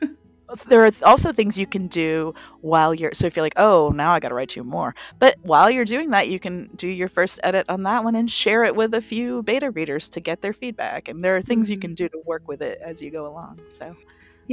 there 0.68 0.84
are 0.84 0.90
also 1.02 1.32
things 1.32 1.56
you 1.58 1.66
can 1.66 1.88
do 1.88 2.32
while 2.60 2.94
you're 2.94 3.12
so 3.12 3.26
if 3.26 3.34
you're 3.34 3.44
like 3.44 3.54
oh 3.56 3.88
now 3.94 4.12
i 4.12 4.20
gotta 4.20 4.34
write 4.34 4.48
two 4.50 4.62
more 4.62 4.94
but 5.18 5.34
while 5.42 5.68
you're 5.68 5.84
doing 5.84 6.10
that 6.10 6.28
you 6.28 6.38
can 6.38 6.68
do 6.76 6.86
your 6.86 7.08
first 7.08 7.40
edit 7.42 7.64
on 7.68 7.82
that 7.82 8.04
one 8.04 8.14
and 8.14 8.30
share 8.30 8.62
it 8.62 8.76
with 8.76 8.94
a 8.94 9.00
few 9.00 9.42
beta 9.42 9.70
readers 9.72 10.08
to 10.08 10.20
get 10.20 10.42
their 10.42 10.52
feedback 10.52 11.08
and 11.08 11.24
there 11.24 11.34
are 11.36 11.42
things 11.42 11.68
you 11.68 11.76
Mhm. 11.76 11.80
can 11.80 11.94
do 11.94 12.08
to 12.08 12.22
work 12.24 12.46
with 12.46 12.62
it 12.62 12.78
as 12.80 13.00
you 13.02 13.10
go 13.10 13.26
along 13.26 13.58
so 13.68 13.96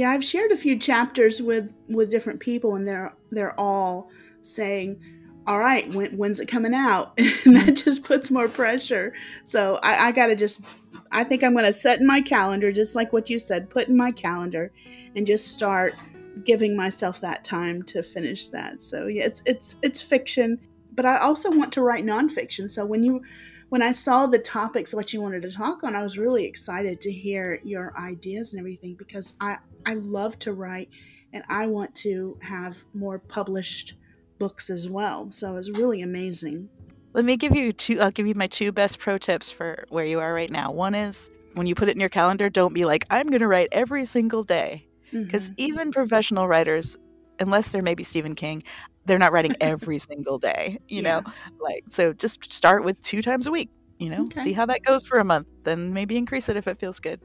Yeah, 0.00 0.12
I've 0.12 0.24
shared 0.24 0.50
a 0.50 0.56
few 0.56 0.78
chapters 0.78 1.42
with 1.42 1.74
with 1.90 2.10
different 2.10 2.40
people, 2.40 2.74
and 2.74 2.88
they're 2.88 3.12
they're 3.32 3.60
all 3.60 4.10
saying, 4.40 4.98
"All 5.46 5.58
right, 5.58 5.92
when, 5.92 6.16
when's 6.16 6.40
it 6.40 6.48
coming 6.48 6.72
out?" 6.72 7.12
and 7.44 7.54
that 7.54 7.76
just 7.84 8.02
puts 8.02 8.30
more 8.30 8.48
pressure. 8.48 9.12
So 9.42 9.78
I, 9.82 10.06
I 10.08 10.12
gotta 10.12 10.34
just, 10.34 10.62
I 11.12 11.22
think 11.22 11.44
I'm 11.44 11.54
gonna 11.54 11.70
set 11.70 12.00
in 12.00 12.06
my 12.06 12.22
calendar, 12.22 12.72
just 12.72 12.96
like 12.96 13.12
what 13.12 13.28
you 13.28 13.38
said, 13.38 13.68
put 13.68 13.88
in 13.88 13.96
my 13.98 14.10
calendar, 14.10 14.72
and 15.14 15.26
just 15.26 15.48
start 15.48 15.94
giving 16.46 16.74
myself 16.74 17.20
that 17.20 17.44
time 17.44 17.82
to 17.82 18.02
finish 18.02 18.48
that. 18.48 18.80
So 18.80 19.06
yeah, 19.06 19.24
it's 19.24 19.42
it's 19.44 19.76
it's 19.82 20.00
fiction, 20.00 20.58
but 20.94 21.04
I 21.04 21.18
also 21.18 21.50
want 21.50 21.74
to 21.74 21.82
write 21.82 22.06
nonfiction. 22.06 22.70
So 22.70 22.86
when 22.86 23.04
you 23.04 23.20
when 23.68 23.82
I 23.82 23.92
saw 23.92 24.26
the 24.26 24.38
topics 24.38 24.94
what 24.94 25.12
you 25.12 25.20
wanted 25.20 25.42
to 25.42 25.50
talk 25.50 25.84
on, 25.84 25.94
I 25.94 26.02
was 26.02 26.16
really 26.16 26.46
excited 26.46 27.02
to 27.02 27.12
hear 27.12 27.60
your 27.64 27.92
ideas 27.98 28.54
and 28.54 28.60
everything 28.60 28.94
because 28.94 29.34
I 29.42 29.58
I 29.86 29.94
love 29.94 30.38
to 30.40 30.52
write 30.52 30.88
and 31.32 31.44
I 31.48 31.66
want 31.66 31.94
to 31.96 32.38
have 32.42 32.84
more 32.92 33.18
published 33.18 33.94
books 34.38 34.70
as 34.70 34.88
well. 34.88 35.30
So 35.32 35.56
it's 35.56 35.70
really 35.70 36.02
amazing. 36.02 36.70
let 37.14 37.24
me 37.24 37.36
give 37.36 37.54
you 37.54 37.72
two 37.72 38.00
i'll 38.00 38.10
give 38.10 38.26
you 38.26 38.34
my 38.34 38.46
two 38.46 38.70
best 38.72 38.98
pro 38.98 39.18
tips 39.18 39.50
for 39.50 39.84
where 39.88 40.04
you 40.04 40.20
are 40.20 40.32
right 40.32 40.50
now 40.50 40.70
one 40.70 40.94
is 40.94 41.28
when 41.54 41.66
you 41.66 41.74
put 41.74 41.88
it 41.88 41.96
in 41.96 42.00
your 42.00 42.08
calendar 42.08 42.48
don't 42.48 42.72
be 42.72 42.84
like 42.84 43.04
i'm 43.10 43.26
going 43.28 43.40
to 43.40 43.48
write 43.48 43.68
every 43.72 44.04
single 44.04 44.44
day 44.44 44.86
because 45.26 45.50
Mhm. 45.50 45.54
even 45.56 45.90
professional 45.92 46.46
writers 46.46 46.96
unless 47.40 47.68
they're 47.70 47.82
maybe 47.82 48.04
stephen 48.04 48.34
king 48.34 48.62
they're 49.06 49.18
not 49.18 49.32
writing 49.32 49.54
every 49.60 49.98
single 49.98 50.38
day 50.38 50.78
you 50.88 51.02
know 51.02 51.20
like 51.60 51.82
so 51.90 52.12
just 52.12 52.52
start 52.52 52.84
with 52.84 53.02
two 53.02 53.22
times 53.22 53.46
a 53.46 53.50
week 53.50 53.70
you 54.00 54.10
know 54.10 54.32
Okay. 54.32 54.40
see 54.40 54.52
how 54.54 54.66
that 54.66 54.80
goes 54.86 55.02
for 55.04 55.18
a 55.20 55.24
month 55.24 55.48
then 55.64 55.94
maybe 55.94 56.16
increase 56.18 56.48
it 56.50 56.56
if 56.56 56.68
it 56.68 56.80
feels 56.80 57.00
good 57.00 57.20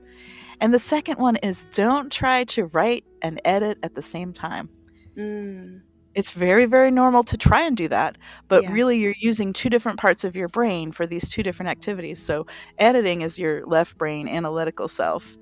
and 0.62 0.74
the 0.74 0.80
second 0.80 1.18
one 1.20 1.38
is 1.38 1.68
don't 1.74 2.12
try 2.12 2.44
to 2.46 2.66
write 2.68 3.06
and 3.22 3.42
edit 3.46 3.78
at 3.84 3.96
the 3.96 4.04
same 4.04 4.34
time 4.34 4.70
Mm, 5.18 5.84
it's 6.16 6.32
very 6.32 6.66
very 6.66 6.92
normal 6.92 7.24
to 7.24 7.38
try 7.38 7.62
and 7.64 7.78
do 7.78 7.88
that 7.88 8.18
but 8.50 8.64
Yeah. 8.64 8.70
really 8.70 8.98
you're 8.98 9.14
using 9.20 9.54
two 9.54 9.70
different 9.70 10.00
parts 10.00 10.24
of 10.24 10.36
your 10.36 10.48
brain 10.50 10.92
for 10.92 11.06
these 11.08 11.30
two 11.30 11.44
different 11.44 11.70
activities 11.70 12.20
so 12.20 12.46
editing 12.78 13.22
is 13.22 13.38
your 13.40 13.66
left 13.66 13.98
brain 13.98 14.28
analytical 14.28 14.88
self 14.88 15.38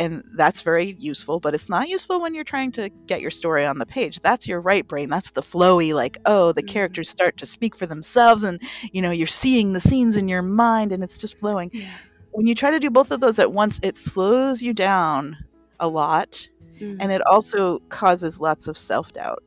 and 0.00 0.24
that's 0.34 0.62
very 0.62 0.96
useful 0.98 1.38
but 1.38 1.54
it's 1.54 1.68
not 1.68 1.88
useful 1.88 2.20
when 2.20 2.34
you're 2.34 2.42
trying 2.54 2.72
to 2.72 2.88
get 3.06 3.20
your 3.20 3.30
story 3.30 3.64
on 3.64 3.78
the 3.78 3.86
page. 3.86 4.18
That's 4.20 4.48
your 4.48 4.60
right 4.60 4.86
brain. 4.88 5.08
That's 5.08 5.30
the 5.30 5.42
flowy 5.42 5.94
like 5.94 6.18
oh 6.26 6.50
the 6.52 6.62
Mhm. 6.62 6.68
characters 6.68 7.08
start 7.08 7.36
to 7.36 7.46
speak 7.46 7.76
for 7.76 7.86
themselves 7.86 8.42
and 8.42 8.60
you 8.92 9.00
know 9.02 9.12
you're 9.12 9.26
seeing 9.44 9.72
the 9.74 9.80
scenes 9.80 10.16
in 10.16 10.26
your 10.28 10.42
mind 10.42 10.90
and 10.92 11.04
it's 11.04 11.18
just 11.18 11.38
flowing. 11.38 11.70
Yeah. 11.72 11.88
when 12.32 12.46
you 12.46 12.54
try 12.54 12.70
to 12.70 12.78
do 12.80 12.90
both 12.90 13.10
of 13.10 13.20
those 13.20 13.38
at 13.38 13.52
once 13.52 13.78
it 13.82 13.98
slows 13.98 14.62
you 14.62 14.72
down 14.72 15.36
a 15.80 15.88
lot 15.88 16.48
Mm, 16.80 16.96
and 17.00 17.12
it 17.12 17.20
also 17.26 17.78
causes 17.90 18.40
lots 18.40 18.66
of 18.66 18.78
self-doubt. 18.78 19.42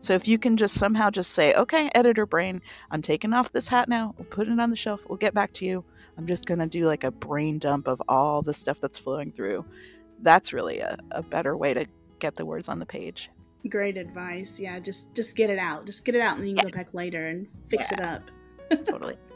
So 0.00 0.14
if 0.14 0.26
you 0.26 0.38
can 0.38 0.56
just 0.56 0.74
somehow 0.78 1.10
just 1.10 1.32
say 1.32 1.52
okay 1.54 1.90
editor 1.94 2.24
brain 2.26 2.62
i'm 2.90 3.02
taking 3.02 3.34
off 3.34 3.52
this 3.52 3.68
hat 3.68 3.88
now. 3.90 4.14
We'll 4.16 4.24
put 4.38 4.48
it 4.48 4.58
on 4.58 4.70
the 4.70 4.76
shelf. 4.84 5.00
We'll 5.08 5.18
get 5.26 5.34
back 5.34 5.52
to 5.54 5.66
you 5.66 5.84
i'm 6.18 6.26
just 6.26 6.46
going 6.46 6.60
to 6.60 6.66
do 6.66 6.86
like 6.86 7.04
a 7.04 7.10
brain 7.10 7.58
dump 7.58 7.88
of 7.88 8.00
all 8.08 8.42
the 8.42 8.54
stuff 8.54 8.80
that's 8.80 8.98
flowing 8.98 9.32
through 9.32 9.64
that's 10.20 10.52
really 10.52 10.78
a, 10.78 10.96
a 11.10 11.22
better 11.22 11.56
way 11.56 11.74
to 11.74 11.86
get 12.18 12.36
the 12.36 12.44
words 12.44 12.68
on 12.68 12.78
the 12.78 12.86
page 12.86 13.30
great 13.68 13.96
advice. 13.96 14.58
Yeah, 14.58 14.78
just 14.78 15.14
just 15.14 15.36
get 15.36 15.50
it 15.50 15.58
out. 15.58 15.86
Just 15.86 16.04
get 16.04 16.14
it 16.14 16.20
out 16.20 16.36
and 16.36 16.42
then 16.42 16.50
you 16.50 16.56
can 16.56 16.68
go 16.68 16.76
back 16.76 16.94
later 16.94 17.26
and 17.26 17.46
fix 17.68 17.92
it 17.92 18.00
up. 18.00 18.30
totally 18.84 19.16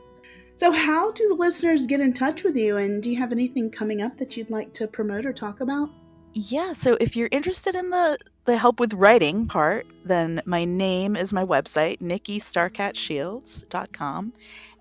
So 0.56 0.72
how 0.72 1.12
do 1.12 1.28
the 1.28 1.34
listeners 1.34 1.86
get 1.86 2.00
in 2.00 2.14
touch 2.14 2.42
with 2.42 2.56
you 2.56 2.78
and 2.78 3.02
do 3.02 3.10
you 3.10 3.18
have 3.18 3.30
anything 3.30 3.70
coming 3.70 4.00
up 4.00 4.16
that 4.16 4.38
you'd 4.38 4.48
like 4.48 4.72
to 4.74 4.88
promote 4.88 5.26
or 5.26 5.32
talk 5.32 5.60
about? 5.60 5.90
yeah 6.38 6.74
so 6.74 6.98
if 7.00 7.16
you're 7.16 7.30
interested 7.32 7.74
in 7.74 7.88
the 7.88 8.18
the 8.46 8.56
help 8.56 8.80
with 8.80 8.94
writing 8.94 9.46
part 9.46 9.86
then 10.04 10.40
my 10.46 10.64
name 10.64 11.14
is 11.16 11.32
my 11.32 11.44
website 11.44 12.00
nikkistarcatshields.com 12.00 14.32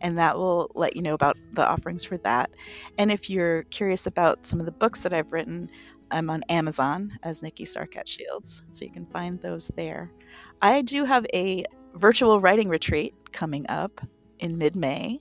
and 0.02 0.18
that 0.18 0.38
will 0.38 0.70
let 0.76 0.96
you 0.96 1.02
know 1.02 1.14
about 1.14 1.38
the 1.54 1.68
offerings 1.68 2.04
for 2.04 2.18
that 2.18 2.50
and 2.98 3.12
if 3.12 3.30
you're 3.30 3.64
curious 3.64 4.08
about 4.08 4.46
some 4.46 4.60
of 4.60 4.66
the 4.66 4.72
books 4.72 5.02
that 5.02 5.14
i've 5.14 5.32
written 5.32 5.70
I'm 6.12 6.30
on 6.30 6.44
Amazon 6.50 7.18
as 7.24 7.42
Nikki 7.42 7.66
Starcat 7.66 8.08
Shields, 8.08 8.64
so 8.72 8.86
you 8.86 8.92
can 8.92 9.06
find 9.08 9.42
those 9.42 9.70
there. 9.76 10.12
I 10.62 10.82
do 10.82 11.04
have 11.04 11.26
a 11.34 11.66
virtual 11.96 12.40
writing 12.40 12.70
retreat 12.70 13.14
coming 13.32 13.66
up 13.70 14.02
in 14.40 14.58
mid 14.58 14.76
May. 14.76 15.20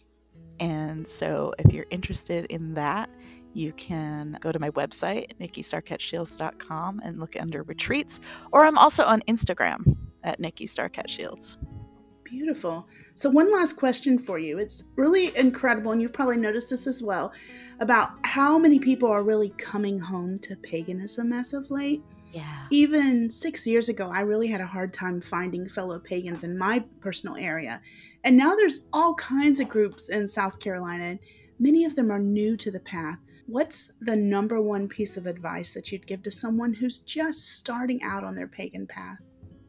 And 0.60 1.08
so 1.08 1.52
if 1.58 1.72
you're 1.72 1.86
interested 1.90 2.46
in 2.46 2.74
that, 2.74 3.10
you 3.54 3.72
can 3.72 4.36
go 4.40 4.52
to 4.52 4.58
my 4.58 4.70
website, 4.70 5.30
nikkistarcatshields.com, 5.40 7.00
and 7.04 7.18
look 7.18 7.36
under 7.38 7.62
retreats. 7.62 8.20
Or 8.52 8.64
I'm 8.64 8.78
also 8.78 9.04
on 9.04 9.20
Instagram 9.28 9.96
at 10.22 10.40
Nikki 10.40 10.66
Starcat 10.66 11.08
Beautiful. 12.24 12.88
So, 13.14 13.30
one 13.30 13.52
last 13.52 13.74
question 13.74 14.18
for 14.18 14.38
you. 14.38 14.58
It's 14.58 14.84
really 14.96 15.36
incredible, 15.36 15.92
and 15.92 16.02
you've 16.02 16.12
probably 16.12 16.36
noticed 16.36 16.70
this 16.70 16.86
as 16.86 17.02
well, 17.02 17.32
about 17.80 18.10
how 18.24 18.58
many 18.58 18.78
people 18.78 19.08
are 19.08 19.22
really 19.22 19.50
coming 19.50 20.00
home 20.00 20.38
to 20.40 20.56
paganism 20.56 21.32
as 21.32 21.52
of 21.52 21.70
late. 21.70 22.02
Yeah. 22.32 22.66
Even 22.70 23.30
six 23.30 23.64
years 23.64 23.88
ago, 23.88 24.10
I 24.12 24.22
really 24.22 24.48
had 24.48 24.60
a 24.60 24.66
hard 24.66 24.92
time 24.92 25.20
finding 25.20 25.68
fellow 25.68 26.00
pagans 26.00 26.42
in 26.42 26.58
my 26.58 26.84
personal 27.00 27.36
area. 27.36 27.80
And 28.24 28.36
now 28.36 28.56
there's 28.56 28.80
all 28.92 29.14
kinds 29.14 29.60
of 29.60 29.68
groups 29.68 30.08
in 30.08 30.26
South 30.26 30.58
Carolina, 30.58 31.04
and 31.04 31.18
many 31.60 31.84
of 31.84 31.94
them 31.94 32.10
are 32.10 32.18
new 32.18 32.56
to 32.56 32.72
the 32.72 32.80
path. 32.80 33.18
What's 33.46 33.92
the 34.00 34.16
number 34.16 34.60
one 34.60 34.88
piece 34.88 35.16
of 35.16 35.26
advice 35.26 35.74
that 35.74 35.92
you'd 35.92 36.06
give 36.06 36.22
to 36.22 36.30
someone 36.30 36.72
who's 36.72 37.00
just 37.00 37.58
starting 37.58 38.02
out 38.02 38.24
on 38.24 38.34
their 38.34 38.48
pagan 38.48 38.86
path? 38.86 39.18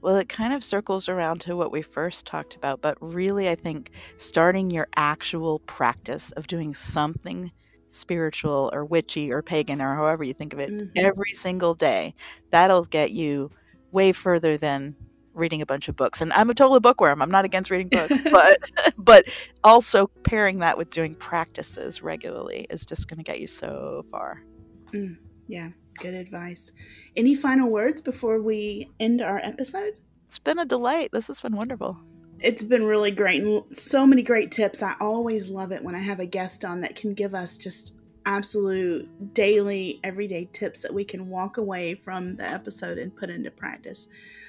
Well, 0.01 0.15
it 0.15 0.29
kind 0.29 0.53
of 0.53 0.63
circles 0.63 1.09
around 1.09 1.41
to 1.41 1.55
what 1.55 1.71
we 1.71 1.81
first 1.81 2.25
talked 2.25 2.55
about, 2.55 2.81
but 2.81 2.95
really, 3.01 3.49
I 3.49 3.55
think 3.55 3.91
starting 4.17 4.69
your 4.69 4.87
actual 4.95 5.59
practice 5.59 6.31
of 6.33 6.47
doing 6.47 6.73
something 6.73 7.51
spiritual 7.89 8.69
or 8.71 8.85
witchy 8.85 9.31
or 9.31 9.41
pagan 9.41 9.81
or 9.81 9.95
however 9.95 10.23
you 10.23 10.33
think 10.33 10.53
of 10.53 10.59
it 10.59 10.69
mm-hmm. 10.69 10.91
every 10.95 11.33
single 11.33 11.73
day, 11.73 12.13
that'll 12.51 12.85
get 12.85 13.11
you 13.11 13.49
way 13.91 14.11
further 14.11 14.57
than 14.57 14.95
reading 15.35 15.61
a 15.61 15.65
bunch 15.65 15.87
of 15.87 15.95
books. 15.95 16.21
And 16.21 16.33
I'm 16.33 16.49
a 16.49 16.53
total 16.53 16.79
bookworm. 16.79 17.21
I'm 17.21 17.31
not 17.31 17.45
against 17.45 17.69
reading 17.69 17.89
books, 17.89 18.17
but 18.31 18.59
but 18.97 19.25
also 19.63 20.07
pairing 20.23 20.57
that 20.59 20.77
with 20.77 20.89
doing 20.89 21.15
practices 21.15 22.01
regularly 22.01 22.67
is 22.69 22.85
just 22.85 23.07
going 23.07 23.17
to 23.17 23.23
get 23.23 23.39
you 23.39 23.47
so 23.47 24.05
far. 24.09 24.43
Mm, 24.91 25.17
yeah, 25.47 25.69
good 25.99 26.13
advice. 26.13 26.71
Any 27.15 27.35
final 27.35 27.69
words 27.69 28.01
before 28.01 28.41
we 28.41 28.91
end 28.99 29.21
our 29.21 29.39
episode? 29.43 29.99
It's 30.27 30.39
been 30.39 30.59
a 30.59 30.65
delight. 30.65 31.09
This 31.11 31.27
has 31.27 31.39
been 31.39 31.55
wonderful. 31.55 31.97
It's 32.39 32.63
been 32.63 32.83
really 32.83 33.11
great 33.11 33.41
and 33.41 33.63
so 33.77 34.05
many 34.05 34.21
great 34.21 34.51
tips. 34.51 34.83
I 34.83 34.95
always 34.99 35.49
love 35.49 35.71
it 35.71 35.83
when 35.83 35.95
I 35.95 35.99
have 35.99 36.19
a 36.19 36.25
guest 36.25 36.65
on 36.65 36.81
that 36.81 36.95
can 36.95 37.13
give 37.13 37.33
us 37.33 37.57
just 37.57 37.95
absolute 38.25 39.33
daily, 39.33 39.99
everyday 40.03 40.49
tips 40.53 40.81
that 40.81 40.93
we 40.93 41.03
can 41.03 41.29
walk 41.29 41.57
away 41.57 41.95
from 41.95 42.35
the 42.35 42.49
episode 42.49 42.97
and 42.97 43.15
put 43.15 43.29
into 43.29 43.51
practice. 43.51 44.07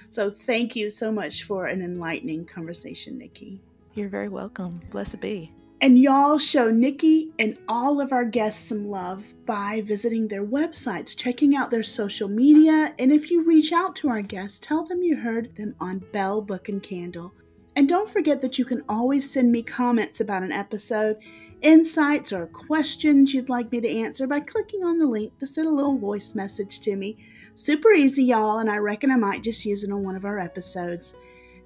So, 0.09 0.31
thank 0.31 0.77
you 0.77 0.91
so 0.91 1.11
much 1.13 1.45
for 1.45 1.67
an 1.67 1.83
enlightening 1.83 2.47
conversation, 2.47 3.19
Nikki. 3.19 3.61
You're 3.95 4.09
very 4.09 4.29
welcome. 4.29 4.81
Blessed 4.91 5.21
be. 5.21 5.53
And 5.83 5.99
y'all 5.99 6.39
show 6.39 6.71
Nikki 6.71 7.33
and 7.39 7.59
all 7.69 8.01
of 8.01 8.11
our 8.11 8.25
guests 8.25 8.67
some 8.67 8.89
love 8.89 9.35
by 9.45 9.83
visiting 9.85 10.27
their 10.27 10.45
websites, 10.45 11.15
checking 11.15 11.55
out 11.55 11.71
their 11.71 11.83
social 11.83 12.29
media, 12.29 12.95
and 12.99 13.13
if 13.13 13.31
you 13.31 13.43
reach 13.43 13.73
out 13.73 13.95
to 13.97 14.09
our 14.09 14.23
guests, 14.23 14.59
tell 14.59 14.85
them 14.85 15.03
you 15.03 15.17
heard 15.17 15.55
them 15.57 15.77
on 15.79 15.99
Belle 16.13 16.41
Book 16.41 16.71
and 16.71 16.83
Candle. 16.83 17.35
And 17.77 17.87
don't 17.87 18.09
forget 18.09 18.41
that 18.41 18.59
you 18.59 18.65
can 18.65 18.85
always 18.89 19.31
send 19.31 19.53
me 19.53 19.63
comments 19.63 20.19
about 20.19 20.43
an 20.43 20.51
episode 20.51 21.19
insights 21.63 22.33
or 22.33 22.47
questions 22.47 23.33
you'd 23.33 23.49
like 23.49 23.71
me 23.73 23.81
to 23.81 23.89
answer 23.89 24.27
by 24.27 24.41
clicking 24.41 24.85
on 24.85 24.99
the 24.99 25.07
link 25.07 25.39
to 25.39 25.47
send 25.47 25.67
a 25.67 25.71
little 25.71 25.99
voice 25.99 26.35
message 26.35 26.81
to 26.81 26.97
me. 26.97 27.17
Super 27.55 27.93
easy, 27.93 28.25
y'all, 28.25 28.59
and 28.59 28.71
I 28.71 28.77
reckon 28.79 29.11
I 29.11 29.17
might 29.17 29.43
just 29.43 29.65
use 29.65 29.85
it 29.85 29.91
on 29.91 30.05
one 30.05 30.17
of 30.17 30.25
our 30.25 30.39
episodes. 30.39 31.15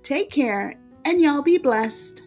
Take 0.03 0.31
care, 0.31 0.76
and 1.05 1.20
y'all 1.20 1.42
be 1.42 1.59
blessed. 1.59 2.22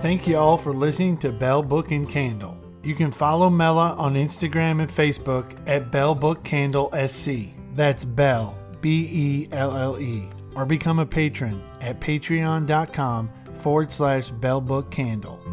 Thank 0.00 0.28
you 0.28 0.38
all 0.38 0.56
for 0.56 0.72
listening 0.72 1.18
to 1.18 1.32
Belle 1.32 1.62
Book 1.62 1.90
and 1.90 2.08
Candle. 2.08 2.56
You 2.82 2.94
can 2.94 3.12
follow 3.12 3.50
Mela 3.50 3.94
on 3.98 4.14
Instagram 4.14 4.80
and 4.80 4.88
Facebook 4.88 5.58
at 5.66 5.90
Belle 5.90 6.14
Book 6.14 6.44
Candle 6.44 6.92
SC. 7.06 7.52
That's 7.74 8.04
Belle 8.04 8.57
B 8.80 9.08
E 9.10 9.48
L 9.52 9.76
L 9.76 10.00
E, 10.00 10.28
or 10.54 10.66
become 10.66 10.98
a 10.98 11.06
patron 11.06 11.62
at 11.80 12.00
patreon.com 12.00 13.30
forward 13.54 13.92
slash 13.92 14.30
bellbookcandle. 14.32 15.47